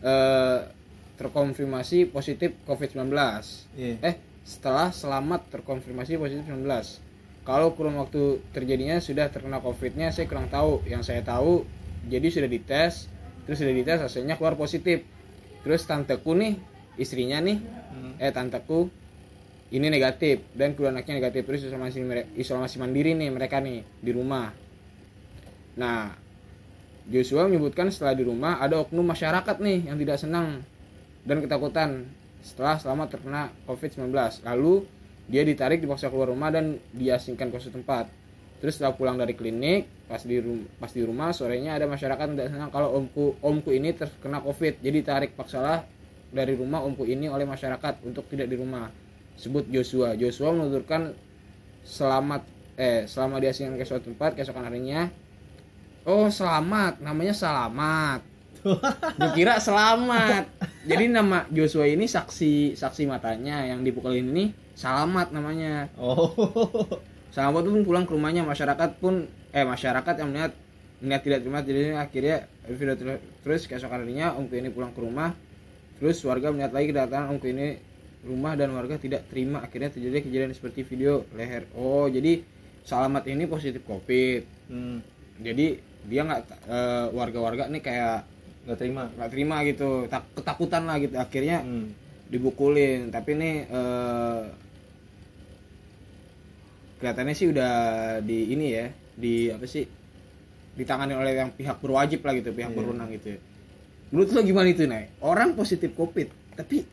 eh, 0.00 0.58
terkonfirmasi 1.16 2.08
positif 2.08 2.56
COVID-19. 2.64 3.08
iya 3.76 3.96
Eh, 4.00 4.14
setelah 4.40 4.88
selamat 4.88 5.48
terkonfirmasi 5.48 6.16
positif 6.16 6.44
19. 6.44 7.00
Kalau 7.40 7.72
kurun 7.72 7.96
waktu 7.96 8.40
terjadinya 8.52 9.00
sudah 9.00 9.28
terkena 9.28 9.60
COVID-nya, 9.60 10.12
saya 10.12 10.28
kurang 10.28 10.48
tahu. 10.48 10.84
Yang 10.84 11.12
saya 11.12 11.24
tahu, 11.24 11.64
jadi 12.04 12.28
sudah 12.28 12.48
dites, 12.48 13.08
terus 13.44 13.60
sudah 13.60 13.72
dites 13.72 14.00
hasilnya 14.00 14.36
keluar 14.36 14.56
positif. 14.56 15.04
Terus 15.60 15.84
tanteku 15.84 16.36
nih, 16.36 16.56
istrinya 16.96 17.40
nih, 17.40 17.58
Hmm. 17.90 18.14
eh 18.16 18.30
tanteku 18.30 18.86
ini 19.70 19.86
negatif 19.86 20.42
dan 20.54 20.74
kedua 20.74 20.90
anaknya 20.90 21.22
negatif 21.22 21.46
terus 21.46 21.62
isolasi 21.62 22.02
isolasi 22.34 22.76
mandiri 22.82 23.14
nih 23.14 23.30
mereka 23.30 23.62
nih 23.62 23.86
di 24.02 24.10
rumah. 24.10 24.50
Nah, 25.78 26.10
Joshua 27.06 27.46
menyebutkan 27.46 27.90
setelah 27.94 28.18
di 28.18 28.26
rumah 28.26 28.58
ada 28.58 28.82
oknum 28.82 29.06
masyarakat 29.06 29.56
nih 29.62 29.90
yang 29.90 29.96
tidak 29.98 30.18
senang 30.18 30.62
dan 31.22 31.38
ketakutan 31.38 32.10
setelah 32.42 32.76
selamat 32.82 33.18
terkena 33.18 33.42
COVID-19. 33.70 34.10
Lalu 34.42 34.84
dia 35.30 35.46
ditarik 35.46 35.78
dipaksa 35.78 36.10
keluar 36.10 36.34
rumah 36.34 36.50
dan 36.50 36.82
diasingkan 36.90 37.54
ke 37.54 37.56
suatu 37.62 37.78
tempat. 37.78 38.10
Terus 38.60 38.76
setelah 38.76 38.92
pulang 38.92 39.16
dari 39.16 39.32
klinik, 39.32 39.88
pas 40.04 40.20
di 40.20 40.36
rum- 40.36 40.68
pas 40.76 40.92
di 40.92 41.00
rumah 41.00 41.32
sorenya 41.32 41.80
ada 41.80 41.88
masyarakat 41.88 42.26
tidak 42.36 42.52
senang 42.52 42.68
kalau 42.68 42.92
omku 42.98 43.38
omku 43.40 43.70
ini 43.72 43.94
terkena 43.96 44.42
COVID. 44.44 44.84
Jadi 44.84 44.98
tarik 45.00 45.32
paksalah 45.38 45.86
dari 46.28 46.52
rumah 46.58 46.84
omku 46.84 47.08
ini 47.08 47.30
oleh 47.30 47.48
masyarakat 47.48 48.04
untuk 48.04 48.28
tidak 48.28 48.50
di 48.50 48.60
rumah. 48.60 48.99
Sebut 49.40 49.64
Joshua. 49.72 50.12
Joshua 50.20 50.52
menuturkan 50.52 51.16
selamat 51.80 52.44
eh 52.76 53.08
selama 53.08 53.40
diasingkan 53.40 53.80
ke 53.80 53.88
suatu 53.88 54.12
tempat 54.12 54.36
keesokan 54.36 54.68
harinya 54.68 55.08
Oh 56.04 56.32
selamat, 56.32 57.04
namanya 57.04 57.36
selamat. 57.36 58.24
Gue 59.20 59.30
kira 59.36 59.60
selamat. 59.60 60.48
Jadi 60.88 61.12
nama 61.12 61.44
Joshua 61.52 61.84
ini 61.88 62.08
saksi 62.08 62.76
saksi 62.76 63.04
matanya 63.04 63.68
yang 63.68 63.84
dipukulin 63.84 64.32
ini 64.32 64.52
selamat 64.76 65.32
namanya. 65.32 65.92
oh 66.00 66.32
Selamat 67.30 67.62
pun 67.68 67.84
pulang 67.84 68.04
ke 68.08 68.12
rumahnya 68.16 68.42
masyarakat 68.48 68.96
pun 68.96 69.28
eh 69.52 69.64
masyarakat 69.64 70.14
yang 70.24 70.28
melihat 70.32 70.52
melihat 71.00 71.22
tidak 71.24 71.38
terima 71.44 71.60
jadi 71.64 71.80
akhirnya 71.96 72.36
video 72.68 72.94
ter- 72.96 73.24
terus 73.40 73.64
keesokan 73.64 74.04
harinya 74.04 74.36
omku 74.36 74.52
ini 74.58 74.68
pulang 74.68 74.92
ke 74.92 75.00
rumah 75.00 75.32
terus 75.96 76.20
warga 76.26 76.52
melihat 76.52 76.76
lagi 76.76 76.92
kedatangan 76.92 77.32
omku 77.32 77.48
ini 77.48 77.80
rumah 78.26 78.52
dan 78.58 78.76
warga 78.76 79.00
tidak 79.00 79.26
terima 79.32 79.64
akhirnya 79.64 79.88
terjadi 79.88 80.20
kejadian 80.24 80.52
seperti 80.52 80.84
video 80.84 81.24
leher. 81.36 81.64
Oh 81.76 82.06
jadi 82.08 82.42
Salamat 82.80 83.28
ini 83.28 83.44
positif 83.44 83.84
covid. 83.84 84.42
Hmm. 84.72 85.04
jadi 85.40 85.78
dia 86.08 86.24
nggak 86.24 86.42
eh, 86.64 87.06
warga-warga 87.12 87.68
nih 87.68 87.82
kayak 87.84 88.24
nggak 88.64 88.78
terima? 88.80 89.04
nggak 89.14 89.30
terima 89.30 89.56
gitu. 89.68 90.08
Tak, 90.08 90.32
ketakutan 90.32 90.88
lah 90.88 90.96
gitu. 90.96 91.14
Akhirnya 91.20 91.60
hmm. 91.60 91.86
dibukulin. 92.32 93.12
Tapi 93.12 93.30
nih 93.36 93.54
eh, 93.68 94.42
kelihatannya 97.00 97.34
sih 97.36 97.48
udah 97.48 97.72
di 98.20 98.52
ini 98.52 98.66
ya 98.76 98.86
di 99.16 99.48
apa 99.48 99.64
sih 99.64 99.84
ditangani 100.76 101.16
oleh 101.16 101.32
yang 101.32 101.50
pihak 101.52 101.80
berwajib 101.80 102.20
lah 102.24 102.36
gitu 102.36 102.52
pihak 102.52 102.70
Iya. 102.72 102.76
berwenang 102.76 103.08
gitu 103.16 103.40
menurut 104.12 104.28
lo 104.36 104.40
gimana 104.44 104.68
itu 104.68 104.84
nih 104.84 105.08
orang 105.24 105.56
positif 105.56 105.96
covid 105.96 106.28
tapi 106.54 106.84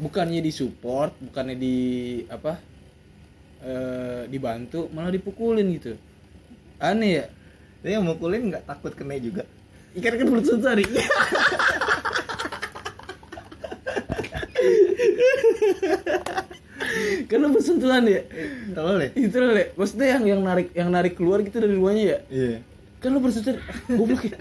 bukannya 0.00 0.40
disupport 0.40 1.12
bukannya 1.20 1.56
di 1.60 1.76
apa 2.32 2.56
eh, 3.60 4.22
dibantu 4.32 4.88
malah 4.96 5.12
dipukulin 5.12 5.68
gitu. 5.76 5.94
Aneh 6.80 7.10
ya? 7.20 7.24
Dia 7.84 8.00
yang 8.00 8.08
mukulin 8.08 8.48
nggak 8.48 8.64
takut 8.64 8.96
kena 8.96 9.20
juga. 9.20 9.44
Ikan 9.92 10.16
kan 10.16 10.26
belum 10.30 10.44
tadi 10.62 10.84
karena 17.30 17.46
bersentuhan 17.52 18.02
ya? 18.06 18.22
Nggak 18.74 18.84
boleh. 18.84 19.08
Itu 19.14 19.36
loh 19.38 19.52
Le. 19.54 19.64
maksudnya 19.78 20.06
yang 20.18 20.24
yang 20.26 20.40
narik 20.42 20.68
yang 20.74 20.88
narik 20.90 21.12
keluar 21.14 21.38
gitu 21.46 21.62
dari 21.62 21.74
rumahnya 21.78 22.02
ya? 22.02 22.18
Iya. 22.26 22.56
Kan 22.98 23.14
lo 23.14 23.20
bersentuhan. 23.22 23.62
Goblok 23.86 24.22
ya? 24.26 24.36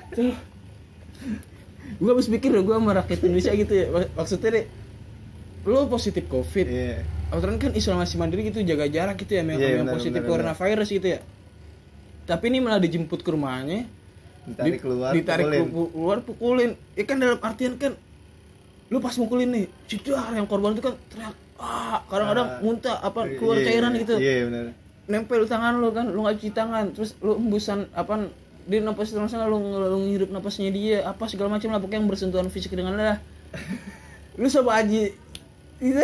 Gue 1.99 2.09
habis 2.15 2.27
pikir 2.31 2.49
gue 2.53 2.75
sama 2.75 2.91
rakyat 2.95 3.19
Indonesia 3.27 3.53
gitu 3.53 3.73
ya. 3.75 3.85
Mak- 3.93 4.13
maksudnya 4.17 4.49
deh 4.57 4.65
lo 5.63 5.87
positif 5.87 6.23
covid. 6.25 6.65
Iya. 6.65 7.03
Aturan 7.29 7.57
kan 7.57 7.71
isolasi 7.71 8.15
mandiri 8.15 8.45
gitu 8.45 8.61
jaga 8.61 8.85
jarak 8.85 9.17
gitu 9.17 9.31
ya 9.31 9.41
sama 9.41 9.51
yang, 9.51 9.59
Iya, 9.59 9.67
sama 9.67 9.77
yang 9.77 9.89
positif 9.91 10.19
benar, 10.19 10.29
coronavirus 10.29 10.89
gitu 10.89 11.07
ya. 11.09 11.19
Tapi 12.25 12.43
ini 12.47 12.57
malah 12.59 12.77
dijemput 12.77 13.19
ke 13.19 13.29
rumahnya. 13.29 13.85
Ditarik 14.45 14.71
Di- 14.71 14.81
keluar 14.81 15.11
ditarik 15.11 15.45
pukulin. 15.45 15.65
ku- 15.67 15.91
keluar 15.91 16.17
pukulin. 16.19 16.71
Ya 16.93 17.03
kan 17.03 17.17
dalam 17.17 17.39
artian 17.39 17.73
kan 17.75 17.93
lu 18.89 18.97
pas 18.97 19.13
mukulin 19.13 19.45
nih 19.47 19.65
cicar 19.85 20.33
yang 20.33 20.45
korban 20.45 20.73
itu 20.73 20.81
kan 20.81 20.97
teriak 21.07 21.35
ah 21.55 22.01
kadang-kadang 22.07 22.47
Ah, 22.47 22.59
muntah 22.59 22.97
apa 22.97 23.29
keluar 23.31 23.59
Iya, 23.59 23.65
cairan 23.67 23.91
gitu. 23.95 24.15
Iya 24.15 24.33
benar. 24.47 24.65
Nempel 25.05 25.45
tangan 25.45 25.73
lu 25.75 25.89
kan 25.91 26.05
lu 26.07 26.23
nggak 26.23 26.37
cuci 26.37 26.51
tangan 26.51 26.85
terus 26.89 27.13
lu 27.19 27.35
embusan 27.35 27.85
apa 27.91 28.25
dia 28.63 28.79
napas 28.79 29.09
terus 29.09 29.29
lu, 29.29 29.57
lu 29.59 29.97
ngirup 30.07 30.29
napasnya 30.29 30.69
dia 30.69 31.01
apa 31.03 31.25
segala 31.25 31.49
macam 31.51 31.69
lah 31.69 31.77
pokoknya 31.77 31.99
yang 31.99 32.07
bersentuhan 32.07 32.47
fisik 32.47 32.71
dengan 32.71 32.95
lah. 32.95 33.17
Lu 34.39 34.47
coba 34.47 34.79
aja 34.79 35.01
Gitu. 35.79 36.03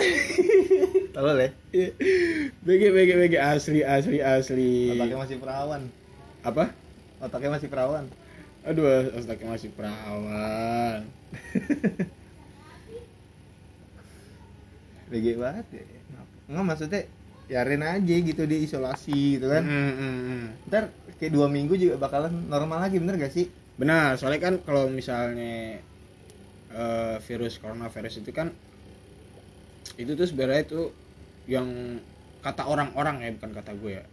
nggak 1.11 1.23
boleh 1.23 1.49
BG 2.63 2.83
BG 2.95 3.09
BG. 3.19 3.35
Asli 3.39 3.83
asli 3.83 4.23
asli. 4.23 4.95
Otaknya 4.95 5.17
masih 5.19 5.37
perawan. 5.39 5.81
Apa? 6.43 6.71
Otaknya 7.19 7.49
masih 7.59 7.67
perawan. 7.67 8.07
Aduh 8.63 9.11
otaknya 9.13 9.49
masih 9.51 9.69
perawan. 9.75 11.03
BG 15.11 15.37
banget 15.37 15.65
ya. 15.75 15.83
Nggak 16.47 16.65
maksudnya 16.65 17.01
biarin 17.45 17.85
aja 17.85 18.15
gitu 18.25 18.43
di 18.49 18.65
isolasi 18.65 19.37
gitu 19.37 19.51
kan. 19.51 19.61
Mm, 19.61 19.93
mm, 19.93 20.17
mm. 20.25 20.45
ntar 20.71 20.89
kayak 21.21 21.31
dua 21.31 21.45
minggu 21.45 21.77
juga 21.77 22.01
bakalan 22.01 22.33
normal 22.49 22.81
lagi 22.81 22.97
bener 22.97 23.21
gak 23.21 23.33
sih? 23.33 23.45
Benar, 23.77 24.17
soalnya 24.17 24.41
kan 24.41 24.53
kalau 24.65 24.89
misalnya 24.89 25.77
eh, 26.73 27.15
virus 27.27 27.61
coronavirus 27.61 28.25
itu 28.25 28.33
kan 28.33 28.49
itu 29.95 30.11
tuh 30.13 30.27
sebenarnya 30.27 30.61
itu 30.65 30.81
yang 31.47 31.99
kata 32.41 32.65
orang-orang 32.65 33.25
ya 33.25 33.29
bukan 33.37 33.51
kata 33.53 33.71
gue 33.77 33.91
ya. 34.01 34.05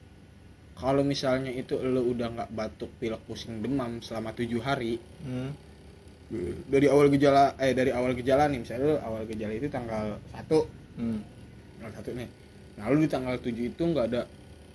Kalau 0.73 1.05
misalnya 1.05 1.53
itu 1.53 1.77
lo 1.79 2.01
udah 2.03 2.29
nggak 2.33 2.51
batuk, 2.57 2.91
pilek, 2.97 3.21
pusing, 3.29 3.61
demam 3.61 4.01
selama 4.01 4.33
tujuh 4.33 4.59
hari 4.59 4.97
hmm. 5.23 5.51
dari 6.73 6.89
awal 6.89 7.13
gejala 7.13 7.53
eh 7.61 7.77
dari 7.77 7.93
awal 7.93 8.17
gejala 8.17 8.49
nih 8.49 8.65
misalnya 8.65 8.85
lo 8.89 8.97
awal 9.05 9.23
gejala 9.29 9.53
itu 9.53 9.69
tanggal 9.69 10.17
1 10.33 10.65
Hmm. 10.93 11.21
tanggal 11.81 11.93
1 12.05 12.11
nih. 12.17 12.29
Nah, 12.77 12.85
lu 12.89 13.01
di 13.01 13.09
tanggal 13.09 13.37
7 13.37 13.53
itu 13.69 13.83
nggak 13.85 14.07
ada 14.13 14.23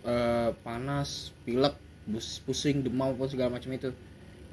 eh, 0.08 0.50
panas, 0.64 1.34
pilek, 1.46 1.76
bus, 2.08 2.40
pusing, 2.46 2.82
demam 2.86 3.14
apa 3.18 3.26
segala 3.28 3.58
macam 3.58 3.70
itu. 3.74 3.90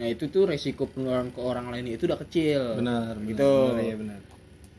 Nah, 0.00 0.06
itu 0.10 0.26
tuh 0.26 0.48
resiko 0.50 0.90
penularan 0.90 1.30
ke 1.30 1.38
orang 1.40 1.70
lain 1.70 1.86
itu 1.92 2.04
udah 2.08 2.18
kecil. 2.18 2.80
benar 2.80 3.14
Gitu. 3.22 3.38
benar, 3.38 3.80
iya 3.80 3.96
benar 3.96 4.33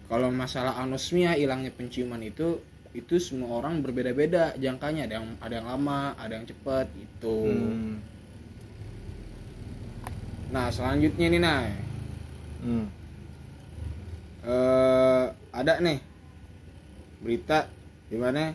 Kalau 0.06 0.30
masalah 0.30 0.78
anosmia, 0.78 1.34
hilangnya 1.34 1.74
penciuman 1.74 2.22
itu 2.22 2.62
itu 2.96 3.20
semua 3.20 3.60
orang 3.60 3.84
berbeda-beda 3.84 4.56
jangkanya. 4.56 5.10
Ada 5.10 5.14
yang 5.20 5.28
ada 5.42 5.54
yang 5.60 5.68
lama, 5.68 6.00
ada 6.16 6.34
yang 6.38 6.48
cepat 6.48 6.88
itu. 6.96 7.38
hmm. 7.50 7.96
Nah, 10.54 10.70
selanjutnya 10.70 11.28
nih, 11.28 11.42
Nay. 11.42 11.70
Hmm. 12.66 12.88
eh 14.46 15.26
ada 15.54 15.74
nih 15.82 15.98
berita 17.22 17.66
di 18.10 18.18
mana 18.18 18.54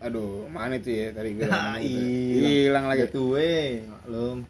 aduh 0.00 0.48
mana 0.48 0.80
itu 0.80 0.96
ya 0.96 1.12
tadi 1.12 1.36
itu. 1.36 1.44
hilang. 1.84 2.84
lagi 2.88 3.04
Gitu 3.04 3.36
weh, 3.36 3.84
maklum. 3.84 4.48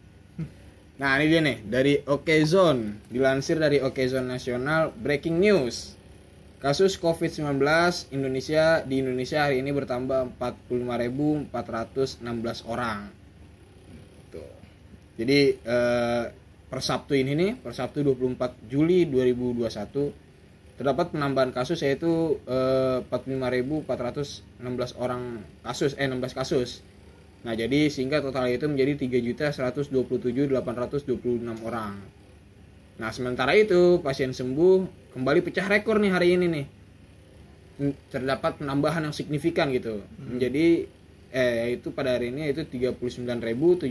Nah 1.01 1.17
ini 1.17 1.33
dia 1.33 1.41
nih 1.41 1.65
dari 1.65 1.97
Okezone 2.05 3.01
dilansir 3.09 3.57
dari 3.57 3.81
Okezone 3.81 4.37
Nasional 4.37 4.93
breaking 4.93 5.41
news. 5.41 5.97
Kasus 6.61 7.01
COVID-19 7.01 7.57
Indonesia 8.13 8.85
di 8.85 9.01
Indonesia 9.01 9.49
hari 9.49 9.65
ini 9.65 9.73
bertambah 9.73 10.37
45.416 10.37 12.21
orang. 12.69 13.09
Tuh. 14.29 14.53
jadi 15.17 15.57
eh, 15.57 16.25
per 16.69 16.81
Sabtu 16.85 17.17
ini 17.17 17.33
nih 17.33 17.57
per 17.57 17.73
Sabtu 17.73 18.05
24 18.05 18.69
Juli 18.69 19.09
2021 19.09 20.77
terdapat 20.77 21.17
penambahan 21.17 21.57
kasus 21.57 21.81
yaitu 21.81 22.37
eh, 22.45 23.01
45.416 23.09 25.01
orang 25.01 25.49
kasus 25.65 25.97
eh 25.97 26.05
16 26.05 26.37
kasus 26.37 26.85
nah 27.41 27.57
jadi 27.57 27.89
sehingga 27.89 28.21
total 28.21 28.53
itu 28.53 28.69
menjadi 28.69 29.01
3.127.826 29.01 31.09
orang. 31.65 31.97
Nah 33.01 33.09
sementara 33.17 33.57
itu 33.57 34.05
pasien 34.05 34.37
sembuh 34.37 34.85
kembali 35.17 35.41
pecah 35.41 35.65
rekor 35.65 35.97
nih 36.05 36.13
hari 36.13 36.37
ini 36.37 36.47
nih. 36.53 36.67
Terdapat 38.13 38.61
penambahan 38.61 39.09
yang 39.09 39.17
signifikan 39.17 39.73
gitu. 39.73 40.05
Menjadi 40.21 40.85
eh 41.33 41.81
itu 41.81 41.97
pada 41.97 42.21
hari 42.21 42.29
ini 42.29 42.53
itu 42.53 42.69
39.767 42.69 43.89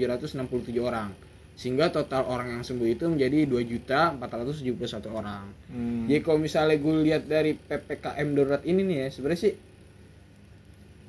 orang. 0.77 1.09
Sehingga 1.57 1.89
total 1.89 2.29
orang 2.29 2.53
yang 2.55 2.63
sembuh 2.63 2.85
itu 2.85 3.09
menjadi 3.09 3.49
2.471 3.49 5.09
orang. 5.09 5.49
Hmm. 5.73 6.05
jadi 6.07 6.21
kalau 6.23 6.39
misalnya 6.39 6.79
gue 6.79 6.95
lihat 7.03 7.27
dari 7.27 7.51
ppkm 7.57 8.27
darurat 8.31 8.63
ini 8.63 8.79
nih 8.87 8.97
ya 9.03 9.07
sebenarnya 9.11 9.41
sih 9.43 9.53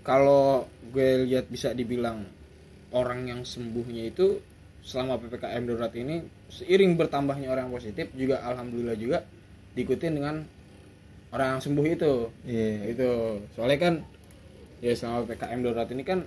kalau 0.01 0.65
gue 0.91 1.29
lihat 1.29 1.47
bisa 1.47 1.71
dibilang 1.71 2.25
orang 2.91 3.29
yang 3.29 3.41
sembuhnya 3.45 4.11
itu 4.11 4.41
selama 4.81 5.21
ppkm 5.21 5.63
darurat 5.69 5.93
ini 5.93 6.25
seiring 6.49 6.97
bertambahnya 6.97 7.53
orang 7.53 7.69
yang 7.69 7.75
positif 7.77 8.09
juga 8.17 8.41
alhamdulillah 8.43 8.97
juga 8.97 9.19
diikutin 9.77 10.13
dengan 10.17 10.43
orang 11.31 11.57
yang 11.57 11.61
sembuh 11.63 11.87
itu 11.87 12.13
Iya. 12.43 12.91
itu 12.91 13.09
soalnya 13.55 13.79
kan 13.79 13.95
ya 14.81 14.97
selama 14.97 15.29
ppkm 15.29 15.59
darurat 15.63 15.89
ini 15.93 16.03
kan 16.03 16.21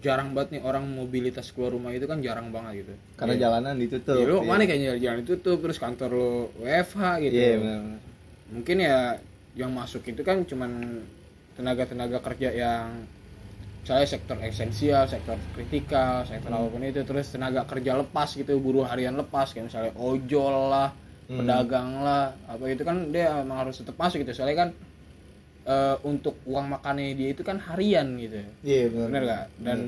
jarang 0.00 0.36
banget 0.36 0.58
nih 0.58 0.62
orang 0.62 0.84
mobilitas 0.84 1.48
keluar 1.50 1.72
rumah 1.72 1.90
itu 1.90 2.04
kan 2.04 2.20
jarang 2.20 2.52
banget 2.52 2.84
gitu 2.84 2.94
Karena 3.16 3.34
Ya. 3.34 3.40
jalanan 3.48 3.74
ditutup. 3.80 4.20
Ya, 4.20 4.26
lu 4.28 4.36
iya. 4.42 4.48
mana 4.48 4.62
kayaknya 4.68 4.90
jalan 5.00 5.18
ditutup 5.24 5.58
terus 5.64 5.78
kantor 5.80 6.10
lu 6.12 6.30
WFH 6.60 7.02
gitu. 7.24 7.34
Iya, 7.34 7.56
benar. 7.56 7.78
benar. 7.80 8.00
Mungkin 8.52 8.76
ya 8.84 8.98
yang 9.56 9.70
masuk 9.72 10.04
itu 10.04 10.20
kan 10.20 10.44
cuman 10.44 11.00
tenaga-tenaga 11.54 12.18
kerja 12.22 12.50
yang 12.50 13.06
saya 13.84 14.08
sektor 14.08 14.40
esensial, 14.40 15.04
sektor 15.04 15.36
kritikal, 15.52 16.24
sektor 16.24 16.48
Hmm. 16.48 16.64
apa 16.64 16.66
pun 16.72 16.82
itu 16.88 17.04
terus 17.04 17.28
tenaga 17.28 17.68
kerja 17.68 18.00
lepas 18.00 18.32
gitu, 18.32 18.56
buruh 18.56 18.88
harian 18.88 19.12
lepas 19.12 19.52
kayak 19.52 19.68
misalnya 19.68 19.92
ojol 20.00 20.72
lah, 20.72 20.88
Hmm. 21.28 21.44
pedagang 21.44 22.00
lah, 22.00 22.32
apa 22.48 22.64
itu 22.68 22.80
kan 22.80 23.12
dia 23.12 23.44
emang 23.44 23.68
harus 23.68 23.80
tetap 23.80 23.96
masuk 24.00 24.24
gitu. 24.24 24.32
Soalnya 24.32 24.68
kan 24.68 24.70
eh, 25.64 25.96
untuk 26.04 26.36
uang 26.44 26.76
makannya 26.76 27.16
dia 27.16 27.32
itu 27.32 27.40
kan 27.40 27.56
harian 27.56 28.20
gitu. 28.20 28.36
Iya, 28.60 28.92
benar. 28.92 29.08
Bener 29.08 29.22
gak? 29.24 29.44
Dan 29.64 29.78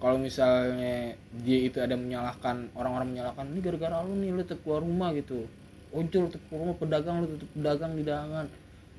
kalau 0.00 0.16
misalnya 0.16 1.12
dia 1.44 1.58
itu 1.68 1.84
ada 1.84 2.00
menyalahkan 2.00 2.72
orang-orang 2.72 3.12
menyalahkan 3.12 3.44
ini 3.52 3.60
gara-gara 3.60 4.00
lu 4.08 4.16
nih 4.24 4.32
lu 4.32 4.40
tetap 4.40 4.64
keluar 4.64 4.80
rumah 4.80 5.12
gitu. 5.12 5.44
Ojol 5.92 6.32
tetap 6.32 6.40
keluar 6.48 6.60
rumah, 6.64 6.76
pedagang 6.80 7.16
lu 7.20 7.26
tetap 7.28 7.48
pedagang 7.52 7.92
di 7.92 8.02
dagangan. 8.08 8.46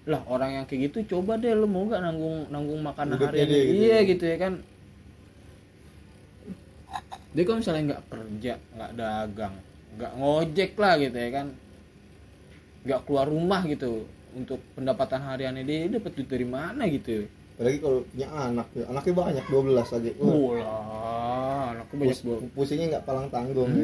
Lah 0.07 0.21
orang 0.29 0.49
yang 0.61 0.65
kayak 0.69 0.91
gitu 0.91 1.17
coba 1.17 1.35
deh 1.35 1.51
lu 1.51 1.67
mau 1.67 1.83
gak 1.89 1.99
nanggung 2.01 2.47
nanggung 2.47 2.79
makanan 2.81 3.17
harian 3.19 3.47
dia 3.47 3.59
gitu 3.65 3.73
iya 3.75 3.97
ya. 3.99 4.07
gitu 4.07 4.23
ya 4.25 4.37
kan. 4.39 4.53
Dia 7.29 7.43
kalau 7.45 7.57
misalnya 7.61 7.83
nggak 7.93 8.03
kerja, 8.09 8.53
nggak 8.73 8.91
dagang, 8.97 9.55
nggak 9.99 10.11
ngojek 10.17 10.71
lah 10.81 10.93
gitu 10.97 11.13
ya 11.13 11.29
kan, 11.29 11.47
nggak 12.89 13.01
keluar 13.05 13.25
rumah 13.29 13.61
gitu 13.69 14.09
untuk 14.33 14.57
pendapatan 14.73 15.21
hariannya 15.21 15.61
dia, 15.61 15.85
dapat 15.93 16.11
duit 16.17 16.25
dari 16.29 16.47
mana 16.49 16.89
gitu 16.89 17.29
apalagi 17.59 17.83
kalau 17.83 17.99
punya 18.07 18.27
anak 18.31 18.67
ya. 18.71 18.83
anaknya 18.87 19.13
banyak 19.19 19.45
12 19.51 19.75
lagi 19.99 20.09
Wah, 20.15 20.31
Wah, 20.31 21.63
anakku 21.75 21.93
banyak 21.99 22.15
pus- 22.23 22.47
pusingnya 22.55 22.85
nggak 22.95 23.03
palang 23.03 23.27
tanggung 23.27 23.67
ya. 23.75 23.83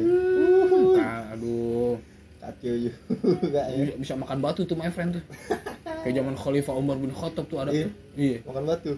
Nah, 0.95 1.35
aduh. 1.35 1.99
kacau 2.39 2.71
juga 2.71 3.61
ya 3.75 3.83
Bisa, 3.83 3.95
bisa 3.99 4.13
makan 4.15 4.39
batu 4.39 4.63
tuh 4.63 4.79
my 4.79 4.87
friend 4.87 5.19
tuh. 5.19 5.23
Kayak 6.05 6.15
zaman 6.15 6.35
Khalifah 6.35 6.75
Umar 6.75 6.95
bin 6.95 7.09
Khattab 7.09 7.45
tuh 7.45 7.57
ada 7.57 7.71
Iya. 7.71 7.83
tuh. 7.83 7.93
Iya. 8.15 8.37
makan 8.45 8.63
batu 8.63 8.93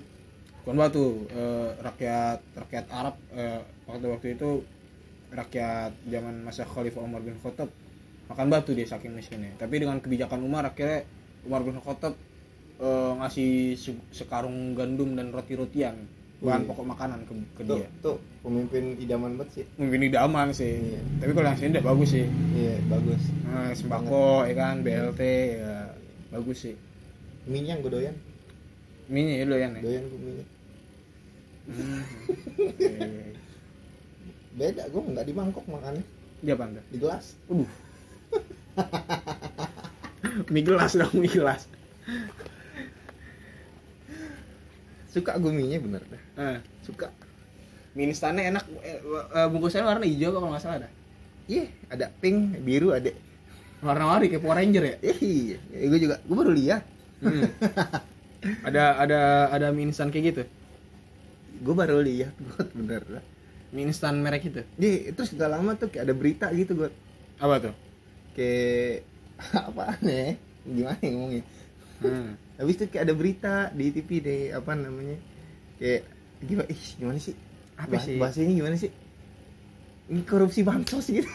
Bukan 0.59 0.75
batu, 0.77 1.05
eh, 1.31 1.69
rakyat 1.79 2.39
rakyat 2.53 2.85
Arab 2.91 3.15
eh, 3.31 3.57
waktu 3.87 4.05
waktu 4.05 4.27
itu 4.35 4.49
rakyat 5.29 5.91
zaman 6.05 6.35
masa 6.41 6.63
Khalifah 6.63 6.99
Umar 6.99 7.19
bin 7.21 7.35
Khattab 7.37 7.71
makan 8.27 8.47
batu 8.49 8.71
dia 8.71 8.83
saking 8.83 9.11
miskinnya. 9.13 9.55
Tapi 9.55 9.75
dengan 9.77 9.97
kebijakan 9.97 10.39
Umar 10.41 10.67
akhirnya 10.67 11.07
Umar 11.43 11.63
bin 11.63 11.79
Khattab 11.79 12.11
eh, 12.77 13.11
ngasih 13.15 13.51
se- 13.73 14.03
sekarung 14.13 14.53
gandum 14.73 15.15
dan 15.15 15.31
roti-rotian 15.31 15.95
bahan 16.37 16.61
Wih. 16.61 16.69
pokok 16.69 16.85
makanan 16.85 17.19
ke, 17.23 17.33
ke 17.55 17.61
tuh, 17.65 17.77
dia. 17.77 17.89
tuh 17.97 18.13
pemimpin 18.43 18.93
idaman 18.95 19.33
banget 19.33 19.49
sih 19.55 19.65
Mungkin 19.73 19.99
ini 20.03 20.13
aman 20.13 20.51
sih. 20.51 20.69
Iya. 20.69 21.01
Tapi 21.17 21.31
kalau 21.31 21.47
yang 21.47 21.57
sini 21.57 21.69
udah 21.71 21.85
bagus 21.87 22.09
sih. 22.11 22.25
iya 22.53 22.75
bagus 22.85 23.21
Nah, 23.41 23.71
sembako 23.73 24.23
ya 24.43 24.53
kan 24.53 24.75
BLT 24.81 25.21
ya 25.57 25.75
bagus 26.29 26.57
sih. 26.61 26.75
Mie 27.47 27.63
yang 27.65 27.79
gue 27.79 27.89
doyan 27.89 28.15
Mie 29.07 29.39
ya 29.39 29.45
doyan 29.45 29.71
ya. 29.73 29.81
doyan 29.81 30.03
gue 30.05 30.19
mie 30.19 30.45
Hmm. 31.67 31.99
Beda 34.57 34.87
gue 34.87 35.01
nggak 35.03 35.25
di 35.25 35.33
mangkok 35.33 35.67
makannya 35.67 35.99
Dia 36.39 36.55
apa 36.55 36.63
anda? 36.65 36.81
di 36.85 36.97
gelas 36.97 37.35
Aduh. 37.45 37.67
mie 40.47 40.63
gelas 40.63 40.91
dong, 40.93 41.11
mie 41.13 41.27
gelas. 41.29 41.67
suka 45.07 45.35
gue 45.35 45.49
mie 45.49 45.67
nya 45.67 45.79
bener 45.79 46.03
dah 46.03 46.21
Eh, 46.37 46.57
suka 46.81 47.09
mie 47.91 48.07
instannya 48.07 48.47
enak. 48.47 48.63
Eh, 48.79 48.99
eh, 49.33 49.47
bungkusannya 49.49 49.83
warna 49.83 50.05
hijau 50.05 50.29
kalau 50.31 50.47
nggak 50.47 50.61
salah 50.61 50.77
ada. 50.79 50.89
iya 51.45 51.65
ada 51.87 52.07
pink 52.13 52.61
biru 52.61 52.93
ada 52.93 53.11
Warna-warni 53.77 54.25
kayak 54.27 54.41
Power 54.41 54.57
Ranger 54.57 54.83
ya. 54.83 54.95
Eh, 55.03 55.17
iya 55.19 55.57
gue 55.83 55.99
juga 55.99 56.15
gue 56.17 56.33
baru 56.33 56.49
lihat 56.49 56.81
Hmm. 57.17 57.43
ada 58.63 58.83
ada 58.97 59.19
ada 59.49 59.67
mie 59.69 59.87
instan 59.87 60.07
kayak 60.07 60.25
gitu. 60.27 60.43
gue 61.57 61.73
baru 61.73 61.97
lihat 61.99 62.33
gue 62.45 62.63
bener 62.75 63.01
dah 63.09 63.25
Mie 63.67 63.83
instan 63.83 64.15
merek 64.17 64.45
itu. 64.45 64.63
Di, 64.73 65.11
terus 65.11 65.33
gak 65.33 65.49
lama 65.49 65.73
tuh 65.73 65.87
kayak 65.87 66.05
ada 66.05 66.13
berita 66.13 66.47
gitu 66.51 66.77
gue 66.77 66.89
Apa 67.35 67.59
tuh? 67.59 67.73
kayak 68.31 69.03
apa 69.67 69.97
ya 70.01 70.33
gimana 70.63 70.97
ya 70.97 71.09
ngomongnya 71.09 71.43
Hmm. 71.97 72.37
habis 72.57 72.77
itu 72.77 72.85
kayak 72.87 73.03
ada 73.03 73.13
berita 73.13 73.53
di 73.71 73.89
TV 73.89 74.09
deh 74.19 74.41
apa 74.51 74.71
namanya 74.71 75.17
kayak 75.75 76.05
gimana 76.39 76.67
ih 76.67 76.83
gimana 76.93 77.17
sih 77.17 77.33
Apa 77.75 77.89
Bah- 77.91 78.03
sih? 78.03 78.15
bahasanya 78.15 78.53
gimana 78.53 78.75
sih 78.77 78.91
ini 80.07 80.21
korupsi 80.23 80.61
bansos 80.61 81.09
gitu 81.09 81.25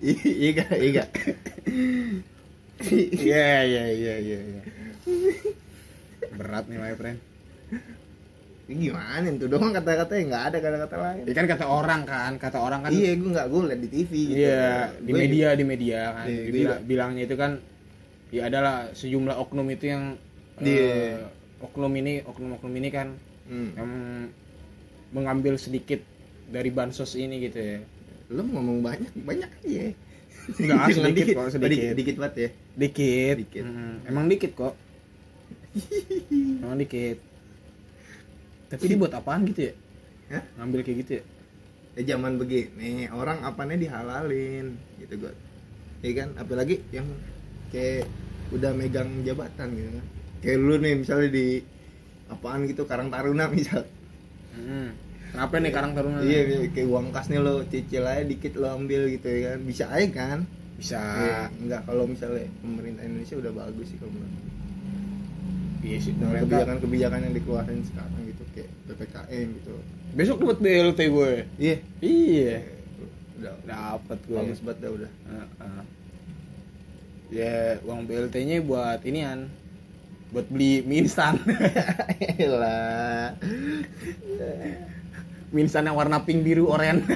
iya 0.00 0.64
iya 0.78 1.04
Iya 2.78 3.46
iya 3.64 3.84
iya 3.90 4.14
iya. 4.18 4.38
iya. 4.38 4.62
Berat 6.30 6.64
nih 6.66 6.78
my 6.78 6.94
friend. 6.94 7.18
gimana 8.68 9.24
itu 9.24 9.48
doang 9.48 9.72
kata-kata 9.72 10.12
yang 10.12 10.28
nggak 10.28 10.44
ada 10.44 10.58
kata-kata 10.60 10.96
lain 11.00 11.24
Ya 11.24 11.32
kan 11.32 11.48
kata 11.48 11.64
orang 11.64 12.04
kan, 12.04 12.36
kata 12.36 12.60
orang 12.60 12.84
kan. 12.84 12.92
iya 12.92 13.16
gue 13.16 13.24
nggak 13.26 13.48
gue 13.48 13.60
liat 13.64 13.80
di 13.80 13.88
TV 13.88 14.12
gitu 14.28 14.44
Iya, 14.44 14.92
di 14.94 15.08
Gue- 15.08 15.18
media 15.18 15.48
di 15.50 15.64
media 15.64 16.00
kan. 16.12 16.26
Iya, 16.28 16.42
Bila- 16.52 16.80
bilangnya 16.84 17.22
itu 17.24 17.34
kan 17.34 17.52
ya 18.28 18.42
adalah 18.44 18.92
sejumlah 18.92 19.40
oknum 19.40 19.64
itu 19.66 19.84
yang 19.88 20.20
Iya. 20.60 20.84
eh, 20.84 21.16
oknum 21.64 21.92
ini 21.96 22.20
oknum-oknum 22.20 22.74
ini 22.76 22.88
kan 22.92 23.08
Hmm. 23.48 23.70
yang 23.72 23.90
mengambil 25.10 25.56
sedikit 25.56 26.04
dari 26.46 26.68
bansos 26.68 27.16
ini 27.16 27.40
gitu 27.40 27.56
ya. 27.56 27.80
Lo 28.28 28.42
ngomong 28.42 28.78
banyak 28.80 29.12
banyak 29.18 29.50
aja 29.62 29.86
Enggak, 30.48 30.76
Jangan 30.88 30.88
sedikit 30.92 31.16
dikit 31.18 31.34
kok, 31.34 31.44
Oh, 31.44 31.50
sedikit. 31.50 31.70
dikit, 31.70 31.92
dikit 31.94 32.16
banget 32.16 32.34
ya 32.34 32.48
Dikit. 32.72 33.34
Dikit. 33.38 33.64
Mm, 33.64 33.94
emang 34.06 34.24
dikit 34.26 34.52
kok. 34.54 34.74
emang 36.62 36.78
dikit. 36.78 37.18
Tapi 38.68 38.84
dia 38.84 38.96
buat 38.96 39.12
apaan 39.12 39.44
gitu 39.44 39.60
ya? 39.68 39.72
Hah? 40.30 40.44
Ngambil 40.56 40.80
kayak 40.82 40.98
gitu 41.04 41.12
ya? 41.18 41.24
ya 41.98 42.14
zaman 42.14 42.38
begini 42.38 43.10
orang 43.10 43.42
apanya 43.42 43.74
dihalalin 43.74 44.78
gitu 45.02 45.18
gue 45.18 45.34
ya 45.98 46.12
kan 46.14 46.30
apalagi 46.38 46.78
yang 46.94 47.10
kayak 47.74 48.06
udah 48.54 48.70
megang 48.70 49.26
jabatan 49.26 49.74
gitu 49.74 49.90
kan 49.90 50.04
kayak 50.38 50.58
lu 50.62 50.78
nih 50.78 50.94
misalnya 50.94 51.26
di 51.26 51.58
apaan 52.30 52.70
gitu 52.70 52.86
Karang 52.86 53.10
Taruna 53.10 53.50
misal 53.50 53.82
Hmm. 54.54 54.94
Kenapa 55.28 55.54
nih 55.56 55.70
Karang 55.70 55.92
Taruna? 55.92 56.20
iya 56.20 56.40
iya, 56.42 56.58
kayak 56.66 56.88
uang 56.88 57.06
kas 57.10 57.28
nih 57.28 57.38
lo 57.38 57.62
cicil 57.64 58.02
aja 58.02 58.22
dikit 58.22 58.52
lo 58.54 58.68
ambil 58.72 59.06
gitu 59.08 59.26
ya 59.26 59.40
kan 59.46 59.58
bisa 59.62 59.84
aja 59.88 60.08
kan 60.10 60.38
Bisa. 60.74 60.98
Iya, 60.98 61.38
enggak 61.58 61.82
kalau 61.84 62.04
misalnya 62.04 62.46
pemerintah 62.56 63.02
Indonesia 63.02 63.34
udah 63.36 63.52
bagus 63.52 63.86
sih 63.86 63.96
kalau 63.96 64.12
menurut. 64.12 64.34
Iya 65.78 65.96
sih. 65.98 66.12
dengan 66.12 66.30
Mereka 66.32 66.42
kebijakan-kebijakan 66.44 67.20
yang 67.20 67.34
dikeluarin 67.34 67.80
sekarang 67.82 68.20
gitu 68.24 68.42
kayak 68.48 68.70
ppkm 68.84 69.46
gitu 69.54 69.70
besok 70.10 70.36
dapat 70.38 70.58
BLT 70.58 71.00
gue. 71.08 71.32
iya 71.56 71.76
Iya. 71.98 72.56
udah 73.36 73.54
Dapat 73.62 74.18
gue. 74.24 74.36
bagus 74.36 74.58
banget 74.60 74.78
dah 74.80 74.90
udah 74.92 75.10
Heeh. 75.28 75.82
Ya 77.28 77.56
uang 77.84 78.00
BLT-nya 78.04 78.56
buat 78.60 79.04
inian. 79.04 79.52
Buat 80.28 80.46
beli 80.46 80.80
mie 80.82 81.02
instan. 81.02 81.36
Elah. 82.38 83.34
mie 85.52 85.64
instan 85.64 85.88
yang 85.88 85.96
warna 85.96 86.24
pink 86.24 86.44
biru 86.44 86.68
oranye. 86.68 87.04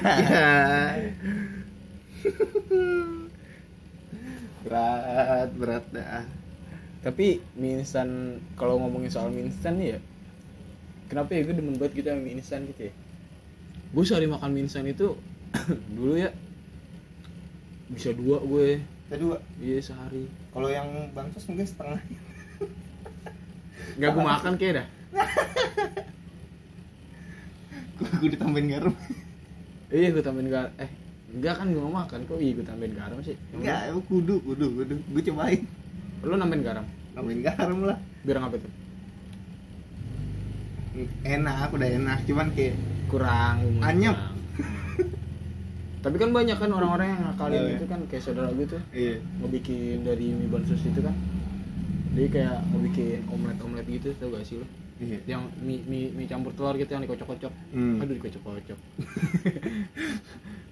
berat 4.63 5.51
berat 5.59 5.83
dah 5.91 6.23
Tapi 7.03 7.43
mie 7.59 7.83
instan 7.83 8.39
kalau 8.55 8.79
ngomongin 8.79 9.11
soal 9.11 9.29
nih 9.29 9.97
ya. 9.97 9.99
Kenapa 11.11 11.35
ya 11.35 11.45
gue 11.45 11.53
demen 11.53 11.77
banget 11.77 12.01
gitu 12.01 12.07
sama 12.09 12.21
mie 12.23 12.39
instan 12.39 12.65
gitu 12.69 12.89
ya. 12.89 12.93
Gue 13.93 14.03
sehari 14.07 14.25
makan 14.25 14.49
mie 14.55 14.65
instan 14.65 14.87
itu 14.89 15.13
dulu 15.95 16.17
ya 16.17 16.33
bisa 17.93 18.09
dua 18.15 18.41
gue 18.41 18.81
kedua 19.05 19.37
iya 19.61 19.77
sehari 19.77 20.25
kalau 20.49 20.65
yang 20.73 20.89
bansos 21.13 21.45
mungkin 21.45 21.69
setengah 21.69 22.01
nggak 24.01 24.09
gue 24.09 24.23
makan 24.25 24.53
kayak 24.57 24.73
dah 24.81 24.87
gue 28.07 28.29
ditambahin 28.33 28.67
garam. 28.69 28.93
Iya 29.93 30.07
gue 30.09 30.23
tambahin 30.25 30.49
garam 30.49 30.71
eh 30.81 30.89
enggak 31.33 31.53
kan 31.57 31.67
gue 31.73 31.81
mau 31.81 31.93
makan 32.03 32.19
kok? 32.29 32.37
Iya 32.37 32.51
gue 32.57 32.65
tambahin 32.65 32.93
garam 32.93 33.17
sih. 33.21 33.35
Enggak 33.55 33.79
emang 33.89 34.05
kudu 34.05 34.35
kudu 34.43 34.65
kudu. 34.73 34.95
Gue 35.11 35.21
cobain. 35.21 35.61
Lu 36.23 36.35
nambahin 36.35 36.63
garam? 36.63 36.85
Tambahin 37.13 37.41
garam 37.41 37.79
lah. 37.83 37.97
Biar 38.23 38.37
apa 38.39 38.55
tuh 38.57 38.71
enak 41.25 41.73
udah 41.73 41.89
enak. 41.89 42.19
Cuman 42.29 42.47
kayak 42.53 42.75
kurang 43.09 43.81
Anyep. 43.81 44.13
tapi 46.03 46.15
kan 46.19 46.29
banyak 46.35 46.57
kan 46.59 46.69
orang-orang 46.69 47.15
yang 47.15 47.21
ngakalin 47.31 47.61
Iya. 47.63 47.73
itu 47.79 47.85
kan 47.89 47.99
kayak 48.11 48.23
saudara 48.23 48.49
gue 48.53 48.67
tuh. 48.69 48.81
Iya. 48.93 49.17
Ngebikin 49.41 50.05
dari 50.05 50.25
mie 50.37 50.49
bansos 50.51 50.81
itu 50.85 51.01
kan. 51.01 51.15
Dia 52.13 52.27
kayak 52.29 52.57
ngebikin 52.69 53.25
omelet 53.25 53.57
omelet 53.65 53.85
gitu 53.89 54.13
tau 54.21 54.29
gak 54.29 54.45
sih 54.45 54.61
lo 54.61 54.67
iya. 54.99 55.17
Yang 55.25 55.41
mie, 55.59 55.81
mie, 55.85 56.09
mie 56.11 56.27
campur 56.27 56.51
telur 56.53 56.75
gitu 56.75 56.91
yang 56.91 57.01
dikocok-kocok. 57.01 57.53
Hmm. 57.71 58.01
aduh 58.01 58.13
dikocok-kocok. 58.17 58.79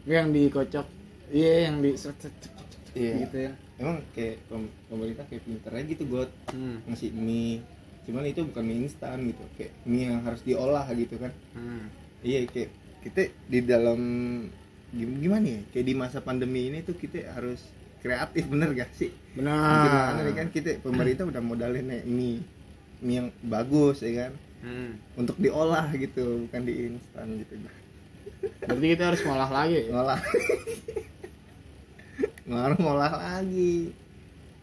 Yang 0.03 0.27
dikocok 0.33 0.87
iya 1.31 1.69
yang 1.69 1.79
di 1.79 1.95
set, 1.95 2.17
set, 2.19 2.33
set, 2.37 2.51
set, 2.51 2.67
set, 2.67 2.81
Iya. 2.91 3.13
gitu 3.23 3.37
ya. 3.47 3.51
Emang 3.79 4.03
kayak 4.11 4.35
pem- 4.45 4.73
pemerintah 4.85 5.23
kayak 5.25 5.43
pinter 5.47 5.71
aja 5.71 5.85
gitu 5.87 6.03
buat 6.05 6.29
hmm. 6.51 6.91
ngasih 6.91 7.09
mie. 7.15 7.63
Cuman 8.03 8.25
itu 8.25 8.41
bukan 8.43 8.63
mie 8.65 8.79
instan 8.83 9.17
gitu 9.23 9.43
kayak 9.55 9.71
mie 9.85 10.11
yang 10.11 10.21
harus 10.21 10.41
diolah 10.43 10.85
gitu 10.91 11.15
kan. 11.15 11.31
Hmm. 11.55 11.87
iya 12.21 12.43
kayak 12.45 12.69
kita 13.01 13.21
di 13.47 13.59
dalam 13.63 13.99
gim- 14.91 15.17
gimana 15.17 15.47
ya? 15.47 15.61
Kayak 15.71 15.85
di 15.87 15.93
masa 15.95 16.19
pandemi 16.19 16.67
ini 16.67 16.83
tuh 16.83 16.93
kita 16.93 17.31
harus 17.31 17.63
kreatif 18.01 18.49
bener 18.49 18.73
gak 18.75 18.91
sih? 18.91 19.09
Benar. 19.33 19.85
Gimana 19.87 20.19
nih 20.25 20.35
kan 20.35 20.47
kita 20.51 20.69
pemerintah 20.81 21.23
udah 21.23 21.41
modalin 21.41 21.85
nih 21.87 22.01
mie 22.03 22.41
mie 23.01 23.17
yang 23.21 23.27
bagus 23.43 24.05
ya 24.05 24.29
kan? 24.29 24.33
Hmm. 24.61 24.93
untuk 25.17 25.41
diolah 25.41 25.89
gitu 25.97 26.45
bukan 26.45 26.61
di 26.61 26.93
instan 26.93 27.33
gitu. 27.41 27.57
Berarti 28.61 28.87
kita 28.93 29.03
harus 29.09 29.21
ngolah 29.25 29.49
lagi 29.49 29.73
ya? 29.73 29.83
ngolah. 29.89 30.21
Ngolah 32.45 32.77
ngolah 32.77 33.13
lagi. 33.17 33.89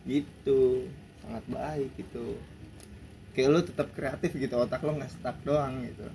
Gitu. 0.07 0.87
Sangat 1.19 1.45
baik 1.51 1.91
gitu. 1.99 2.39
Kayak 3.35 3.51
lo 3.51 3.61
tetap 3.67 3.91
kreatif 3.91 4.31
gitu 4.39 4.55
otak 4.55 4.87
lo 4.87 4.95
nggak 4.95 5.11
stuck 5.11 5.35
doang 5.43 5.83
gitu. 5.83 6.07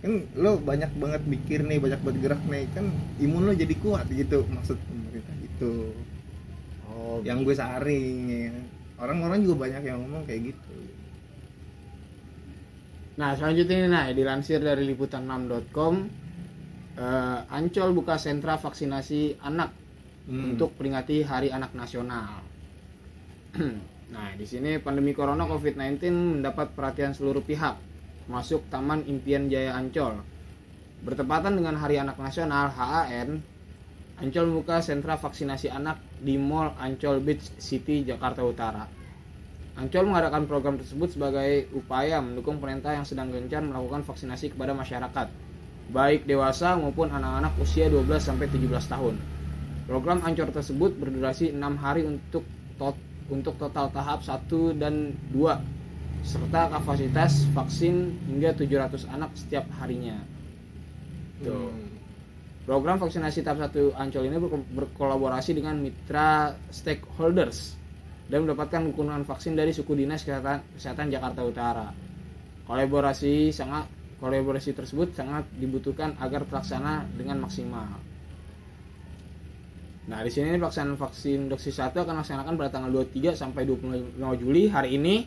Kan 0.00 0.12
lo 0.32 0.56
banyak 0.56 0.96
banget 0.96 1.22
mikir 1.28 1.68
nih 1.68 1.76
banyak 1.76 2.00
banget 2.00 2.18
gerak 2.24 2.42
nih 2.48 2.72
kan 2.72 2.88
imun 3.20 3.48
lo 3.48 3.52
jadi 3.52 3.74
kuat 3.84 4.08
gitu 4.08 4.48
maksud 4.48 4.80
pemerintah 4.88 5.36
gitu. 5.44 5.92
Oh 6.88 7.20
yang 7.20 7.44
gue 7.44 7.52
saring 7.52 8.16
ya. 8.32 8.52
Orang-orang 8.96 9.44
juga 9.44 9.68
banyak 9.68 9.82
yang 9.84 10.00
ngomong 10.00 10.24
kayak 10.24 10.56
gitu 10.56 11.01
Nah, 13.12 13.36
selanjutnya 13.36 13.76
ini 13.76 13.88
nah 13.92 14.08
dilansir 14.08 14.62
dari 14.64 14.88
liputan6.com 14.88 15.94
eh, 16.96 17.38
Ancol 17.52 17.90
buka 17.92 18.16
sentra 18.16 18.56
vaksinasi 18.56 19.42
anak 19.44 19.82
Hmm. 20.22 20.54
untuk 20.54 20.78
peringati 20.78 21.26
Hari 21.26 21.50
Anak 21.50 21.74
Nasional. 21.74 22.46
nah, 24.14 24.30
di 24.38 24.46
sini 24.46 24.78
pandemi 24.78 25.10
corona 25.10 25.42
COVID-19 25.50 25.98
mendapat 26.38 26.78
perhatian 26.78 27.10
seluruh 27.10 27.42
pihak, 27.42 27.74
masuk 28.30 28.62
Taman 28.70 29.02
Impian 29.10 29.50
Jaya 29.50 29.74
Ancol. 29.74 30.22
Bertepatan 31.02 31.58
dengan 31.58 31.74
Hari 31.74 31.98
Anak 31.98 32.22
Nasional 32.22 32.70
HAN, 32.70 33.42
Ancol 34.22 34.46
membuka 34.46 34.78
sentra 34.78 35.18
vaksinasi 35.18 35.66
anak 35.74 35.98
di 36.22 36.38
Mall 36.38 36.70
Ancol 36.78 37.18
Beach 37.18 37.50
City 37.58 38.06
Jakarta 38.06 38.46
Utara. 38.46 38.86
Ancol 39.72 40.04
mengadakan 40.04 40.44
program 40.44 40.76
tersebut 40.76 41.16
sebagai 41.16 41.72
upaya 41.72 42.20
mendukung 42.20 42.60
pemerintah 42.60 42.92
yang 42.92 43.08
sedang 43.08 43.32
gencar 43.32 43.64
melakukan 43.64 44.04
vaksinasi 44.04 44.52
kepada 44.52 44.76
masyarakat, 44.76 45.32
baik 45.88 46.28
dewasa 46.28 46.76
maupun 46.76 47.08
anak-anak 47.08 47.56
usia 47.56 47.88
12 47.88 48.20
sampai 48.20 48.52
17 48.52 48.68
tahun. 48.68 49.16
Program 49.88 50.20
Ancol 50.28 50.52
tersebut 50.52 50.92
berdurasi 51.00 51.56
6 51.56 51.56
hari 51.80 52.04
untuk 52.04 52.44
tot 52.76 53.00
untuk 53.32 53.56
total 53.56 53.88
tahap 53.88 54.20
1 54.20 54.76
dan 54.76 55.16
2 55.32 55.40
serta 56.22 56.68
kapasitas 56.68 57.48
vaksin 57.56 58.12
hingga 58.28 58.52
700 58.52 59.08
anak 59.08 59.32
setiap 59.32 59.64
harinya. 59.80 60.20
Tuh. 61.40 61.72
Hmm. 61.72 61.96
Program 62.68 63.00
vaksinasi 63.00 63.40
tahap 63.40 63.72
1 63.72 63.96
Ancol 63.96 64.28
ini 64.28 64.36
berko- 64.36 64.68
berkolaborasi 64.68 65.56
dengan 65.56 65.80
mitra 65.80 66.54
stakeholders 66.68 67.81
dan 68.30 68.46
mendapatkan 68.46 68.82
dukungan 68.92 69.24
vaksin 69.26 69.58
dari 69.58 69.74
suku 69.74 69.98
dinas 69.98 70.22
kesehatan, 70.22 70.62
kesehatan 70.78 71.06
Jakarta 71.10 71.40
Utara. 71.42 71.88
Kolaborasi 72.66 73.50
sangat 73.50 73.90
kolaborasi 74.22 74.70
tersebut 74.70 75.18
sangat 75.18 75.46
dibutuhkan 75.58 76.14
agar 76.22 76.46
terlaksana 76.46 77.10
dengan 77.18 77.42
maksimal. 77.42 77.98
Nah, 80.02 80.18
di 80.26 80.30
sini 80.34 80.58
pelaksanaan 80.58 80.98
vaksin 80.98 81.46
dosis 81.46 81.78
1 81.78 81.94
akan 81.94 82.22
dilaksanakan 82.22 82.54
pada 82.58 82.70
tanggal 82.74 82.90
23 82.90 83.38
sampai 83.38 83.62
25 83.66 84.34
Juli 84.34 84.66
hari 84.66 84.98
ini. 84.98 85.26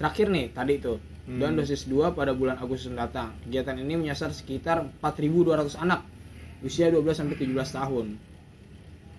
Terakhir 0.00 0.32
nih 0.32 0.52
tadi 0.52 0.80
itu. 0.80 0.96
Dan 1.28 1.52
Hmm. 1.52 1.60
dosis 1.60 1.84
2 1.84 2.16
pada 2.16 2.32
bulan 2.32 2.56
Agustus 2.56 2.88
mendatang. 2.88 3.36
Kegiatan 3.44 3.76
ini 3.76 4.00
menyasar 4.00 4.32
sekitar 4.32 4.80
4.200 5.04 5.76
anak 5.76 6.08
usia 6.64 6.88
12 6.88 7.20
sampai 7.20 7.36
17 7.36 7.68
tahun. 7.68 8.16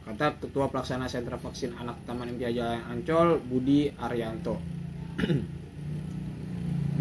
Kata 0.09 0.41
Ketua 0.41 0.65
Pelaksana 0.73 1.05
Sentra 1.05 1.37
Vaksin 1.37 1.77
Anak 1.77 2.01
Taman 2.09 2.33
Impian 2.33 2.49
Jaya 2.49 2.81
Ancol, 2.89 3.37
Budi 3.45 3.93
Arianto. 3.93 4.57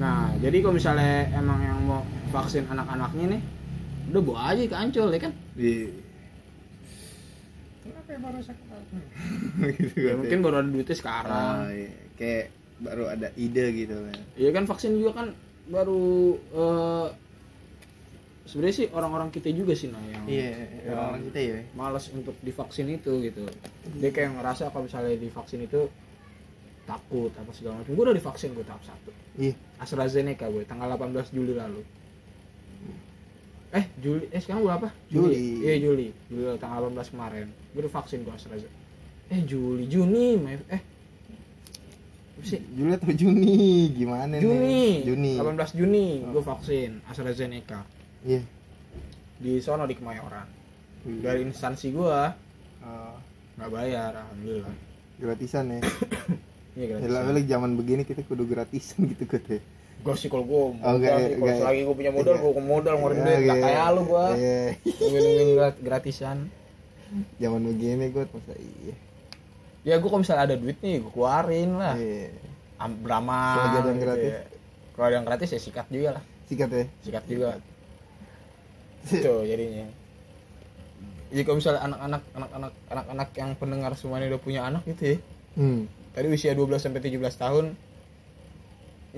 nah, 0.02 0.28
jadi 0.36 0.60
kalau 0.60 0.76
misalnya 0.76 1.32
emang 1.32 1.56
yang 1.64 1.80
mau 1.88 2.04
vaksin 2.28 2.68
anak-anaknya 2.68 3.24
nih, 3.32 3.42
udah 4.12 4.20
bawa 4.20 4.40
aja 4.52 4.60
ke 4.68 4.76
Ancol 4.76 5.08
ya 5.08 5.20
kan? 5.24 5.32
Di... 5.56 5.88
Kenapa 7.80 8.08
ya 8.12 8.18
baru 8.20 8.38
sekarang? 8.44 8.82
gitu 9.80 9.96
Ya, 10.04 10.12
mungkin 10.12 10.38
baru 10.44 10.56
ada 10.60 10.68
duitnya 10.68 10.96
sekarang. 11.00 11.54
Ah, 11.64 11.72
iya. 11.72 11.88
kayak 12.20 12.44
baru 12.78 13.04
ada 13.10 13.28
ide 13.34 13.64
gitu 13.74 13.96
kan 14.06 14.18
Iya 14.38 14.50
kan 14.54 14.64
vaksin 14.68 15.00
juga 15.00 15.10
kan 15.24 15.28
baru 15.66 16.36
eh, 16.36 17.06
sebenarnya 18.48 18.76
sih 18.80 18.86
orang-orang 18.96 19.28
kita 19.28 19.52
juga 19.52 19.76
sih 19.76 19.92
nah 19.92 20.00
yang 20.08 20.24
iya 20.24 20.56
yang 20.88 20.96
orang 21.12 21.22
kita 21.28 21.38
ya 21.38 21.58
malas 21.76 22.08
untuk 22.08 22.32
divaksin 22.40 22.88
itu 22.88 23.12
gitu. 23.20 23.44
Dia 24.00 24.08
kayak 24.08 24.40
ngerasa 24.40 24.72
kalau 24.72 24.88
misalnya 24.88 25.12
divaksin 25.20 25.68
itu 25.68 25.84
takut 26.88 27.28
apa 27.36 27.52
segala 27.52 27.84
macam. 27.84 27.92
Gue 27.92 28.04
udah 28.08 28.16
divaksin 28.16 28.56
gue 28.56 28.64
tahap 28.64 28.80
satu. 28.88 29.12
iya 29.36 29.52
AstraZeneca 29.76 30.48
gue 30.48 30.64
tanggal 30.64 30.88
18 30.96 31.36
Juli 31.36 31.52
lalu. 31.52 31.84
Eh 33.68 33.84
Juli 34.00 34.24
eh 34.32 34.40
sekarang 34.40 34.64
gue 34.64 34.72
apa? 34.72 34.88
Juli. 35.12 35.68
Iya 35.68 35.76
Juli. 35.84 36.08
Juli 36.32 36.56
tanggal 36.56 36.88
18 36.88 37.12
kemarin. 37.12 37.46
Gue 37.76 37.84
udah 37.84 37.92
vaksin 38.00 38.24
gue 38.24 38.32
AstraZeneca. 38.32 38.72
Eh 39.28 39.40
Juli 39.44 39.84
Juni 39.92 40.40
eh 40.72 40.82
sih? 42.42 42.60
Juli 42.74 42.94
atau 42.94 43.10
Juni 43.10 43.90
gimana 43.92 44.38
Juni, 44.38 44.62
nih 44.62 44.94
Juni 45.02 45.32
18 45.42 45.74
Juni 45.78 46.06
Oh. 46.22 46.38
gue 46.38 46.42
vaksin 46.46 46.90
AstraZeneca 47.10 47.82
iya. 48.28 48.42
Di 49.38 49.58
sono 49.58 49.84
di 49.84 49.94
Kemayoran 49.94 50.44
Hmm. 50.98 51.22
dari 51.22 51.40
instansi 51.42 51.88
gue 51.88 52.18
Ah, 52.78 53.14
nggak 53.54 53.70
bayar 53.70 54.10
alhamdulillah. 54.12 54.74
Gratisan 55.16 55.64
ya. 55.70 55.80
Iya 56.74 56.94
ya 56.94 56.98
gratis 57.00 57.10
lah 57.10 57.42
zaman 57.48 57.70
begini 57.74 58.02
kita 58.02 58.22
kudu 58.22 58.44
gratisan 58.44 59.02
gitu 59.08 59.26
gue 59.26 59.40
teh 59.40 59.60
gue 59.98 60.14
sih 60.14 60.28
kalau 60.28 60.44
gue 60.44 60.60
Oh, 60.78 60.94
sih. 60.94 61.02
Kalau 61.34 61.42
gak- 61.42 61.58
selagi 61.58 61.80
gue 61.82 61.96
punya 61.96 62.12
modal 62.12 62.34
iya. 62.34 62.40
gue 62.40 62.52
ke 62.52 62.62
modal 62.62 62.94
ngeluarin 62.94 63.16
Ya, 63.16 63.24
duit. 63.24 63.38
Nggak 63.40 63.56
iya. 63.56 63.64
kayak 63.66 63.86
lu 63.88 64.02
gue 64.04 64.26
Iya. 64.30 64.62
nungguin 65.02 65.50
gratisan. 65.80 66.38
Zaman 67.34 67.60
begini 67.64 68.04
gue 68.08 68.24
masa 68.24 68.54
iya? 68.54 68.94
Ya 69.82 69.94
gue 69.96 70.06
kalau 70.06 70.20
misalnya 70.20 70.44
ada 70.44 70.54
duit 70.54 70.78
nih 70.78 71.00
gue 71.00 71.10
keluarin 71.10 71.70
lah. 71.74 71.94
Iya. 71.94 72.30
Am- 72.78 73.00
Brahma 73.00 73.40
Kalau 73.50 73.64
ada 73.64 73.78
yang 73.80 73.86
gitu 73.90 74.04
gratis? 74.04 74.30
ya. 74.30 74.40
kalau 74.94 75.06
ada 75.06 75.14
yang 75.14 75.26
gratis 75.26 75.48
ya 75.50 75.60
sikat 75.60 75.86
juga 75.88 76.08
lah. 76.14 76.24
Sikat 76.46 76.68
ya? 76.70 76.84
Sikat 77.02 77.24
juga 77.26 77.48
itu 79.06 79.34
jadinya. 79.46 79.86
Jadi 81.28 81.42
kalau 81.44 81.56
misalnya 81.60 81.82
anak-anak 81.84 82.22
anak-anak 82.32 82.72
anak-anak 82.88 83.28
yang 83.36 83.50
pendengar 83.60 83.92
semuanya 83.94 84.26
udah 84.32 84.40
punya 84.40 84.60
anak 84.64 84.82
gitu 84.88 85.16
ya. 85.16 85.18
Hmm. 85.58 85.90
tadi 86.14 86.30
usia 86.30 86.54
12 86.54 86.78
sampai 86.78 87.02
17 87.02 87.18
tahun. 87.34 87.64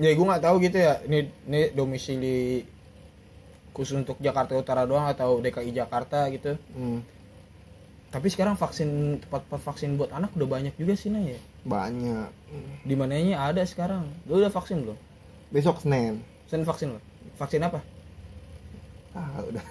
Ya 0.01 0.11
gue 0.11 0.25
nggak 0.25 0.43
tahu 0.43 0.55
gitu 0.63 0.77
ya 0.81 0.99
ini 1.07 1.29
ini 1.47 1.61
domisili 1.71 2.65
khusus 3.71 3.95
untuk 3.95 4.19
Jakarta 4.19 4.57
Utara 4.57 4.83
doang 4.83 5.07
atau 5.07 5.39
DKI 5.39 5.71
Jakarta 5.71 6.27
gitu. 6.29 6.59
Hmm. 6.75 7.01
tapi 8.11 8.27
sekarang 8.27 8.59
vaksin 8.59 9.23
tempat-tempat 9.23 9.71
vaksin 9.71 9.95
buat 9.95 10.11
anak 10.11 10.35
udah 10.35 10.43
banyak 10.43 10.75
juga 10.75 10.99
sih 10.99 11.07
Nay 11.07 11.31
ya. 11.31 11.39
Banyak. 11.63 12.27
Di 12.83 12.91
mananya 12.99 13.47
ada 13.47 13.63
sekarang. 13.63 14.03
Lu 14.27 14.35
udah 14.35 14.51
vaksin 14.51 14.83
belum? 14.83 14.99
Besok 15.47 15.79
Senin. 15.79 16.19
Sen 16.51 16.67
vaksin 16.67 16.91
lo 16.91 16.99
vaksin 17.39 17.63
apa 17.63 17.79
ah 19.17 19.39
udah. 19.43 19.65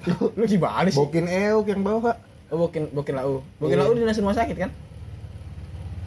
Lu 0.38 0.44
gimana 0.48 0.88
sih? 0.88 0.96
Bokin 0.96 1.26
euk 1.28 1.66
yang 1.68 1.82
bawa 1.84 2.16
oh 2.50 2.56
bokin 2.66 2.90
bokin 2.90 3.14
lau. 3.14 3.40
Bokin 3.62 3.78
Iya. 3.78 3.86
lau 3.86 3.94
di 3.94 4.02
rumah 4.02 4.34
sakit 4.34 4.56
kan? 4.58 4.70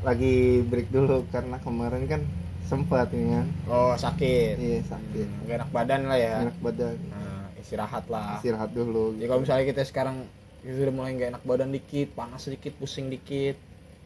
Lagi 0.04 0.60
break 0.68 0.92
dulu 0.92 1.24
karena 1.32 1.56
kemarin 1.64 2.04
kan 2.06 2.22
sempat 2.68 3.12
ya 3.16 3.40
kan. 3.40 3.48
Oh 3.72 3.94
sakit. 3.96 4.56
Iya 4.60 4.80
sakit. 4.84 5.28
Hmm, 5.28 5.48
gak 5.48 5.56
enak 5.64 5.70
badan 5.72 6.02
lah 6.12 6.18
ya. 6.20 6.36
Enak 6.44 6.60
badan. 6.60 6.96
Nah, 7.12 7.48
istirahat 7.56 8.06
lah. 8.12 8.40
Istirahat 8.44 8.72
dulu. 8.76 9.16
Jadi 9.16 9.28
kalau 9.32 9.42
misalnya 9.44 9.66
kita 9.72 9.82
sekarang 9.88 10.28
kita 10.64 10.80
udah 10.88 10.96
mulai 10.96 11.12
nggak 11.16 11.30
enak 11.36 11.44
badan 11.44 11.70
dikit, 11.76 12.16
panas 12.16 12.48
sedikit, 12.48 12.72
pusing 12.80 13.12
dikit, 13.12 13.60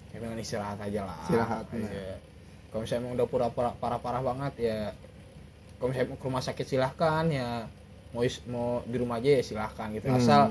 ya 0.09 0.17
dengan 0.17 0.41
istirahat 0.41 0.81
aja 0.81 1.05
lah. 1.05 1.21
Istirahat, 1.29 1.65
nah. 1.69 2.17
Kalau 2.73 2.81
misalnya 2.81 3.01
emang 3.05 3.13
udah 3.13 3.27
pura-pura 3.29 3.69
parah-parah 3.77 4.21
banget 4.25 4.53
ya, 4.65 4.79
kalau 5.77 5.93
misalnya 5.93 6.09
mau 6.09 6.17
ke 6.17 6.25
rumah 6.25 6.41
sakit 6.41 6.65
silahkan 6.65 7.25
ya, 7.29 7.69
mau 8.17 8.25
is- 8.25 8.41
mau 8.45 8.81
di 8.81 8.97
rumah 8.97 9.21
aja 9.21 9.29
ya 9.29 9.41
silahkan 9.41 9.93
gitu. 9.93 10.09
Hmm. 10.09 10.17
Asal 10.17 10.49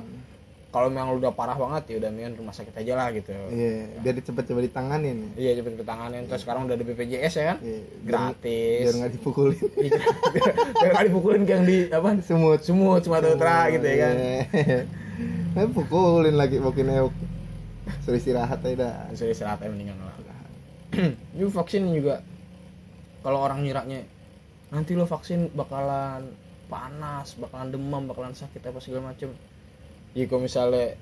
kalau 0.69 0.87
memang 0.87 1.11
lu 1.11 1.19
udah 1.19 1.33
parah 1.33 1.57
banget 1.57 1.83
ya 1.89 1.97
udah 1.99 2.11
mendingan 2.11 2.37
rumah 2.37 2.53
sakit 2.53 2.75
aja 2.77 2.93
lah 2.95 3.09
gitu. 3.11 3.33
iya 3.51 3.89
biar 3.99 4.21
cepet-cepet 4.21 4.69
ditanganin 4.69 5.33
Iya 5.35 5.57
cepet 5.57 5.83
tanganin 5.83 6.23
terus 6.27 6.45
sekarang 6.45 6.69
udah 6.69 6.77
ada 6.77 6.85
BPJS 6.85 7.35
ya 7.35 7.45
kan? 7.49 7.59
Biar- 7.59 7.83
Gratis. 8.05 8.83
biar 8.85 8.95
nggak 8.95 9.13
dipukulin 9.17 9.57
Iya, 9.79 10.01
biar 10.77 10.91
nggak 10.93 11.07
dipukulin 11.09 11.43
yang 11.43 11.65
di 11.65 11.79
apa? 11.89 12.09
semut 12.21 12.61
Semut, 12.61 13.01
Sumatera 13.03 13.35
Utara 13.35 13.59
gitu 13.69 13.83
ya 13.85 13.97
kan. 13.99 14.15
Eh, 15.57 15.69
pukulin 15.73 16.37
lagi 16.37 16.61
bokin 16.61 16.93
euk 16.95 17.15
suruh 18.05 18.21
istirahat 18.21 18.61
aja 18.61 18.77
dah 18.77 18.95
bisa 19.09 19.25
istirahat 19.27 19.59
aja 19.59 19.71
mendingan 19.73 19.97
lah 19.97 20.13
ini 21.33 21.45
vaksin 21.47 21.89
juga 21.89 22.21
kalau 23.21 23.41
orang 23.41 23.65
nyiraknya 23.65 24.05
nanti 24.69 24.93
lo 24.93 25.05
vaksin 25.05 25.49
bakalan 25.51 26.29
panas 26.67 27.39
bakalan 27.39 27.71
demam 27.71 28.03
bakalan 28.11 28.35
sakit 28.35 28.63
apa 28.63 28.79
segala 28.83 29.15
macem. 29.15 29.31
Ya 30.17 30.25
kalau 30.27 30.43
misalnya 30.45 30.97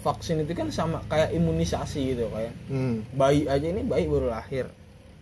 vaksin 0.00 0.42
itu 0.44 0.52
kan 0.56 0.72
sama 0.72 1.04
kayak 1.08 1.32
imunisasi 1.36 2.16
gitu 2.16 2.32
kayak 2.32 2.52
hmm. 2.72 3.14
bayi 3.14 3.44
aja 3.48 3.66
ini 3.68 3.84
bayi 3.84 4.08
baru 4.08 4.32
lahir. 4.32 4.68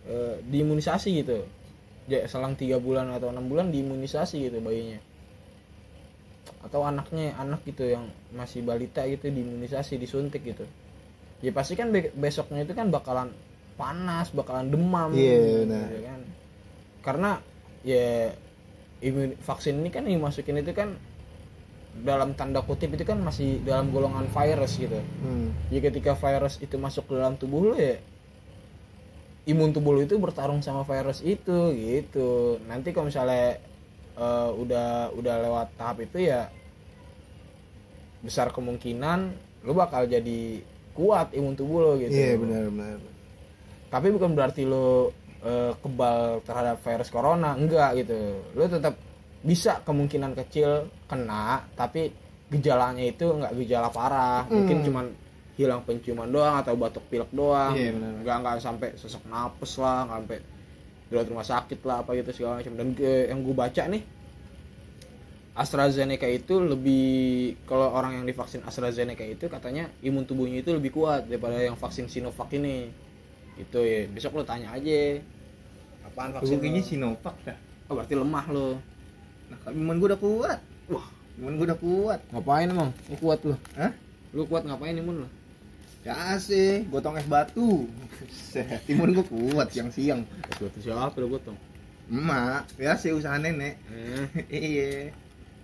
Eh, 0.09 0.35
diimunisasi 0.49 1.09
gitu. 1.23 1.45
Ya 2.09 2.25
selang 2.25 2.57
tiga 2.57 2.81
bulan 2.81 3.11
atau 3.13 3.29
enam 3.29 3.45
bulan 3.45 3.69
diimunisasi 3.69 4.49
gitu 4.49 4.57
bayinya. 4.59 4.97
Atau 6.65 6.83
anaknya 6.83 7.37
anak 7.39 7.63
gitu 7.63 7.87
yang 7.87 8.09
masih 8.35 8.65
balita 8.65 9.05
gitu 9.07 9.29
diimunisasi 9.31 9.95
disuntik 9.95 10.43
gitu. 10.43 10.65
Ya 11.39 11.55
pasti 11.55 11.79
kan 11.79 11.93
be- 11.93 12.11
besoknya 12.11 12.67
itu 12.67 12.75
kan 12.75 12.91
bakalan 12.91 13.31
panas 13.79 14.27
bakalan 14.35 14.67
demam 14.67 15.15
Iya, 15.15 15.39
gitu, 15.39 15.71
benar. 15.71 15.87
ya 15.87 16.01
kan. 16.03 16.21
Karena 16.99 17.31
ya 17.87 18.07
imun 19.01 19.35
vaksin 19.37 19.75
ini 19.75 19.87
kan 19.87 20.03
yang 20.03 20.19
dimasukin 20.19 20.57
itu 20.57 20.71
kan 20.71 20.95
dalam 21.99 22.31
tanda 22.31 22.59
kutip 22.59 22.89
itu 22.89 23.03
kan 23.03 23.17
masih 23.17 23.59
dalam 23.61 23.89
golongan 23.89 24.25
virus 24.25 24.77
gitu 24.77 24.99
Hmm. 25.19 25.51
jadi 25.67 25.89
ketika 25.89 26.13
virus 26.13 26.55
itu 26.57 26.75
masuk 26.75 27.05
ke 27.05 27.13
dalam 27.13 27.35
tubuh 27.35 27.65
lu 27.65 27.75
ya 27.75 27.99
imun 29.45 29.71
tubuh 29.71 29.93
lu 29.93 30.01
itu 30.01 30.15
bertarung 30.15 30.59
sama 30.59 30.83
virus 30.83 31.19
itu 31.21 31.73
gitu 31.73 32.29
nanti 32.65 32.89
kalau 32.89 33.07
misalnya 33.07 33.57
eh, 34.13 34.49
udah 34.53 34.87
udah 35.11 35.35
lewat 35.41 35.67
tahap 35.75 35.97
itu 36.01 36.23
ya 36.23 36.47
besar 38.19 38.51
kemungkinan 38.51 39.31
lu 39.61 39.73
bakal 39.73 40.03
jadi 40.03 40.59
kuat 40.91 41.31
imun 41.31 41.55
tubuh 41.55 41.79
lo 41.81 41.91
gitu 41.95 42.11
Iya 42.11 42.35
benar 42.35 42.67
benar. 42.67 42.99
tapi 43.89 44.07
bukan 44.09 44.31
berarti 44.33 44.63
lo 44.63 45.15
eh, 45.39 45.71
kebal 45.79 46.43
terhadap 46.43 46.77
virus 46.79 47.09
corona 47.09 47.55
enggak 47.55 47.99
gitu. 47.99 48.17
Lo 48.53 48.65
tetap 48.65 48.95
bisa 49.39 49.79
kemungkinan 49.87 50.35
kecil 50.35 50.91
kena 51.07 51.63
tapi 51.73 52.11
gejalanya 52.51 53.03
itu 53.03 53.29
enggak 53.29 53.55
gejala 53.55 53.89
parah. 53.89 54.43
Mungkin 54.47 54.83
Hmm. 54.83 54.85
cuman 54.85 55.05
hilang 55.59 55.83
penciuman 55.83 56.31
doang 56.31 56.55
atau 56.59 56.75
batuk 56.75 57.03
pilek 57.11 57.31
doang. 57.31 57.75
Iya, 57.75 57.91
benar. 57.91 58.11
enggak 58.23 58.35
enggak 58.39 58.53
sampai 58.59 58.89
sesak 58.95 59.23
napes 59.27 59.75
lah 59.75 60.07
nggak 60.07 60.17
sampai 60.23 60.39
dirawat 61.09 61.27
rumah 61.27 61.47
sakit 61.47 61.79
lah 61.83 61.97
apa 62.03 62.11
gitu 62.15 62.31
segala 62.31 62.63
macam. 62.63 62.73
Dan 62.79 62.87
eh, 62.99 63.27
yang 63.27 63.39
gue 63.43 63.55
baca 63.55 63.83
nih 63.87 64.03
AstraZeneca 65.59 66.23
itu 66.23 66.55
lebih 66.63 67.07
kalau 67.67 67.91
orang 67.91 68.21
yang 68.21 68.25
divaksin 68.25 68.63
AstraZeneca 68.63 69.27
itu 69.27 69.51
katanya 69.51 69.91
imun 69.99 70.23
tubuhnya 70.23 70.63
itu 70.63 70.71
lebih 70.71 70.95
kuat 70.95 71.27
daripada 71.27 71.59
yang 71.59 71.75
vaksin 71.75 72.07
Sinovac 72.07 72.47
ini 72.55 72.87
itu 73.59 73.79
ya 73.79 73.99
besok 74.07 74.31
lo 74.33 74.43
tanya 74.43 74.71
aja 74.71 75.19
apaan 76.03 76.31
Gue 76.31 76.37
vaksin 76.41 76.57
kayaknya 76.57 76.79
lo? 76.79 76.87
Sinovac 76.87 77.35
dah. 77.43 77.57
oh, 77.85 77.93
berarti 77.93 78.15
lemah 78.15 78.45
lo 78.49 78.69
Nah, 79.49 79.57
imun 79.69 79.97
gue 79.97 80.07
udah 80.07 80.17
kuat. 80.17 80.59
wah 80.87 81.07
Imun 81.35 81.53
gue 81.55 81.65
udah 81.65 81.79
kuat. 81.79 82.19
ngapain 82.29 82.67
emang 82.67 82.89
lu 83.03 83.15
kuat 83.17 83.39
lo 83.43 83.55
Hah? 83.75 83.91
lu 84.31 84.45
kuat 84.45 84.63
ngapain 84.63 84.95
imun 84.95 85.25
lo 85.25 85.29
Ya 85.99 86.15
sih, 86.39 86.87
gotong 86.87 87.19
es 87.19 87.27
batu. 87.27 87.83
Set, 88.31 88.87
imun 88.87 89.11
gue 89.11 89.25
kuat 89.25 89.67
siang-siang. 89.67 90.23
suatu 90.55 90.79
siapa 90.79 91.11
lo 91.13 91.27
gotong 91.29 91.59
Emak, 92.07 92.71
ya 92.79 92.95
sih 92.95 93.11
usaha 93.11 93.35
nenek. 93.35 93.75
eh, 93.91 94.25
iya. 94.49 95.11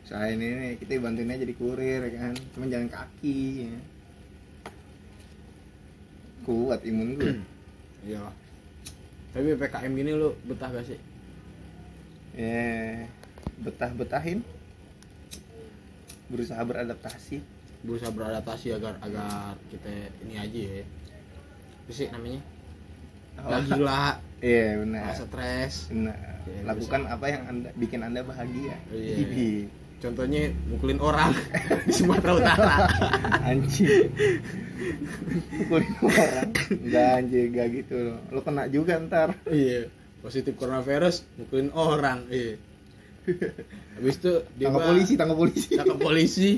Usaha 0.03 0.29
nenek, 0.29 0.77
kita 0.77 0.99
bantuin 0.99 1.31
aja 1.31 1.41
di 1.41 1.55
kurir 1.55 2.03
ya 2.03 2.11
kan. 2.21 2.33
Cuma 2.51 2.67
jalan 2.67 2.85
kaki. 2.85 3.65
Ya. 3.65 3.77
Kuat 6.43 6.83
imun 6.83 7.09
gue. 7.15 7.31
iya 8.05 8.21
tapi 9.35 9.51
PKM 9.51 9.91
gini 9.91 10.11
lu 10.15 10.31
betah 10.47 10.71
gak 10.71 10.87
sih 10.87 10.99
ya, 12.35 13.03
betah-betahin. 13.59 14.39
Berusaha 16.25 16.57
beradaptasi. 16.63 17.37
berusaha 17.85 18.09
beradaptasi 18.09 18.73
agar 18.73 18.97
agar 18.97 19.53
kita 19.69 19.91
ini 20.25 20.41
aja 20.41 20.57
ya 20.57 20.83
apa 21.85 21.91
sih 21.93 22.07
namanya 22.09 22.41
Gak 23.35 23.61
gila 23.69 24.03
Iya 24.45 24.63
gak 24.65 24.77
benar. 24.81 25.13
stres 25.13 25.75
Benar. 25.93 26.17
Iya, 26.45 26.61
Lakukan 26.65 27.01
apa 27.05 27.25
yang 27.29 27.43
anda 27.45 27.69
bikin 27.75 28.01
anda 28.01 28.21
bahagia. 28.21 28.77
Iya. 28.89 29.15
Contohnya 29.97 30.41
mukulin 30.65 30.99
orang 30.99 31.31
di 31.87 31.91
Sumatera 31.91 32.31
Utara 32.33 32.75
Anjing. 33.43 34.11
Pukulin 35.55 35.93
orang. 35.99 36.49
Enggak 36.69 37.07
anjing, 37.15 37.45
enggak 37.49 37.67
gitu 37.73 37.95
loh. 37.95 38.17
Lo 38.29 38.39
kena 38.39 38.67
juga 38.67 38.99
ntar. 38.99 39.29
iya 39.47 39.87
positif 40.19 40.57
coronavirus 40.57 41.21
mukulin 41.37 41.69
orang 41.69 42.25
iya 42.27 42.57
habis 43.93 44.17
itu 44.17 44.41
dia 44.53 44.67
Tangkap 44.67 44.85
polisi, 44.87 45.13
tangkap 45.13 45.37
polisi. 45.37 45.69
tangkap 45.71 45.99
polisi 45.99 46.49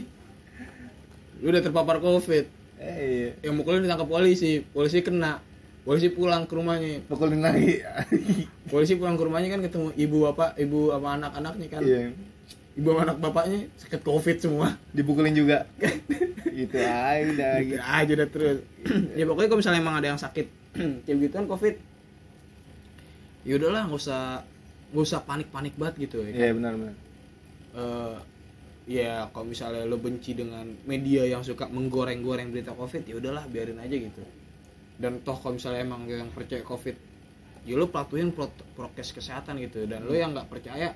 lu 1.38 1.48
udah 1.48 1.60
terpapar 1.60 2.00
covid 2.00 2.48
Eh, 2.78 2.96
iya. 2.96 3.30
yang 3.44 3.58
mukulin 3.58 3.82
ditangkap 3.82 4.06
polisi 4.06 4.64
polisi 4.64 5.02
kena 5.02 5.44
polisi 5.82 6.08
pulang 6.08 6.46
ke 6.46 6.54
rumahnya 6.54 7.04
Pukulin 7.04 7.42
lagi. 7.42 7.84
polisi 8.68 8.96
pulang 8.96 9.16
ke 9.16 9.24
rumahnya 9.24 9.50
kan 9.50 9.60
ketemu 9.60 9.92
ibu 9.96 10.18
bapak 10.24 10.56
ibu 10.56 10.80
sama 10.88 11.10
anak-anaknya 11.18 11.68
kan 11.68 11.82
Iya. 11.84 12.08
Ibu 12.78 12.88
sama 12.94 13.02
anak 13.10 13.18
bapaknya 13.18 13.60
sakit 13.76 14.02
covid 14.06 14.38
semua 14.38 14.78
Dipukulin 14.94 15.34
juga. 15.34 15.66
Itu 16.54 16.78
aja 16.78 17.26
udah 17.26 17.54
gitu 17.62 17.74
gitu. 17.74 17.82
aja 17.82 18.12
udah 18.14 18.30
terus 18.30 18.58
ya 19.18 19.24
pokoknya 19.26 19.48
kalau 19.50 19.60
misalnya 19.62 19.82
emang 19.82 19.96
ada 19.98 20.08
yang 20.14 20.22
sakit 20.22 20.48
kayak 21.06 21.18
gitu 21.26 21.34
kan 21.34 21.46
covid 21.50 21.76
ya 23.42 23.54
udahlah 23.58 23.90
nggak 23.90 23.98
usah 23.98 24.22
nggak 24.94 25.04
usah 25.04 25.20
panik 25.26 25.48
panik 25.50 25.74
banget 25.74 26.08
gitu 26.08 26.22
ya 26.22 26.30
kan? 26.32 26.38
Iya 26.38 26.52
benar 26.54 26.74
benar. 26.78 26.96
Eh, 27.78 28.18
ya 28.88 29.14
kalau 29.34 29.46
misalnya 29.50 29.84
lo 29.84 30.00
benci 30.00 30.32
dengan 30.32 30.64
media 30.88 31.28
yang 31.28 31.44
suka 31.44 31.68
menggoreng-goreng 31.68 32.54
berita 32.54 32.72
covid 32.72 33.04
ya 33.04 33.20
udahlah 33.20 33.44
biarin 33.52 33.82
aja 33.82 33.96
gitu 33.96 34.24
dan 34.98 35.20
toh 35.22 35.36
kalau 35.36 35.60
misalnya 35.60 35.84
emang 35.84 36.08
yang 36.08 36.32
percaya 36.32 36.64
covid 36.64 36.96
ya 37.68 37.76
lo 37.76 37.92
patuhin 37.92 38.32
pro- 38.32 38.54
prokes 38.74 39.12
kesehatan 39.12 39.60
gitu 39.60 39.84
dan 39.86 40.08
lo 40.08 40.16
yang 40.16 40.32
nggak 40.32 40.48
percaya 40.48 40.96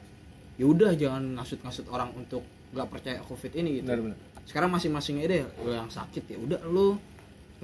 ya 0.62 0.66
udah 0.70 0.94
jangan 0.94 1.42
ngasut-ngasut 1.42 1.90
orang 1.90 2.14
untuk 2.14 2.46
nggak 2.70 2.88
percaya 2.94 3.18
covid 3.26 3.52
ini 3.58 3.82
gitu. 3.82 3.90
Benar 3.90 4.02
benar. 4.06 4.18
sekarang 4.42 4.70
masing-masing 4.74 5.22
aja 5.22 5.28
deh 5.34 5.44
lo 5.66 5.72
yang 5.74 5.90
sakit 5.90 6.24
ya 6.30 6.38
udah 6.38 6.62
lo. 6.70 7.02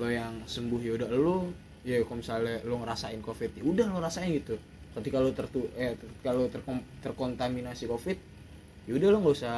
Lo 0.01 0.07
yang 0.09 0.41
sembuh 0.49 0.81
ya 0.81 0.97
udah 0.97 1.09
lo. 1.13 1.53
Ya 1.85 2.01
kalau 2.01 2.17
misalnya 2.17 2.57
lo 2.65 2.81
ngerasain 2.81 3.21
covid 3.21 3.53
ya 3.53 3.63
udah 3.63 3.85
lo 3.93 4.01
rasain 4.01 4.33
gitu. 4.33 4.57
Ketika 4.97 5.21
lo 5.21 5.29
tertu 5.29 5.69
eh 5.77 5.93
lo 6.25 6.49
terkom- 6.49 6.85
terkontaminasi 7.05 7.85
covid 7.85 8.17
ya 8.89 8.93
udah 8.97 9.07
lo 9.13 9.17
nggak 9.21 9.35
usah 9.37 9.57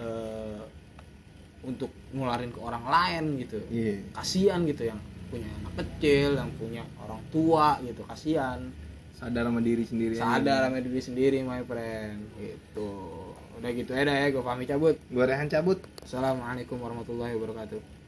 eh, 0.00 0.60
untuk 1.60 1.92
nularin 2.16 2.48
ke 2.48 2.60
orang 2.64 2.84
lain 2.88 3.24
gitu. 3.44 3.60
Iya. 3.68 4.00
kasihan 4.16 4.64
gitu 4.64 4.88
yang 4.88 5.00
punya 5.28 5.46
anak 5.62 5.84
kecil 5.84 6.34
yang 6.34 6.50
punya 6.56 6.82
orang 7.04 7.20
tua 7.28 7.76
gitu 7.84 8.02
kasihan 8.08 8.72
Sadar 9.20 9.44
sama 9.44 9.60
diri 9.60 9.84
sendiri. 9.84 10.14
aja. 10.16 10.24
sadar 10.40 10.60
sama 10.66 10.80
diri 10.80 11.00
sendiri 11.00 11.36
my 11.44 11.60
friend 11.62 12.24
gitu 12.40 12.88
udah 13.60 13.70
gitu 13.70 13.92
ya 13.92 14.08
dah 14.08 14.16
ya 14.16 14.26
gue 14.32 14.40
pamit 14.40 14.64
cabut 14.64 14.96
Gua 15.12 15.28
Rehan 15.28 15.44
cabut. 15.46 15.76
assalamualaikum 16.00 16.80
warahmatullahi 16.80 17.36
wabarakatuh 17.36 17.99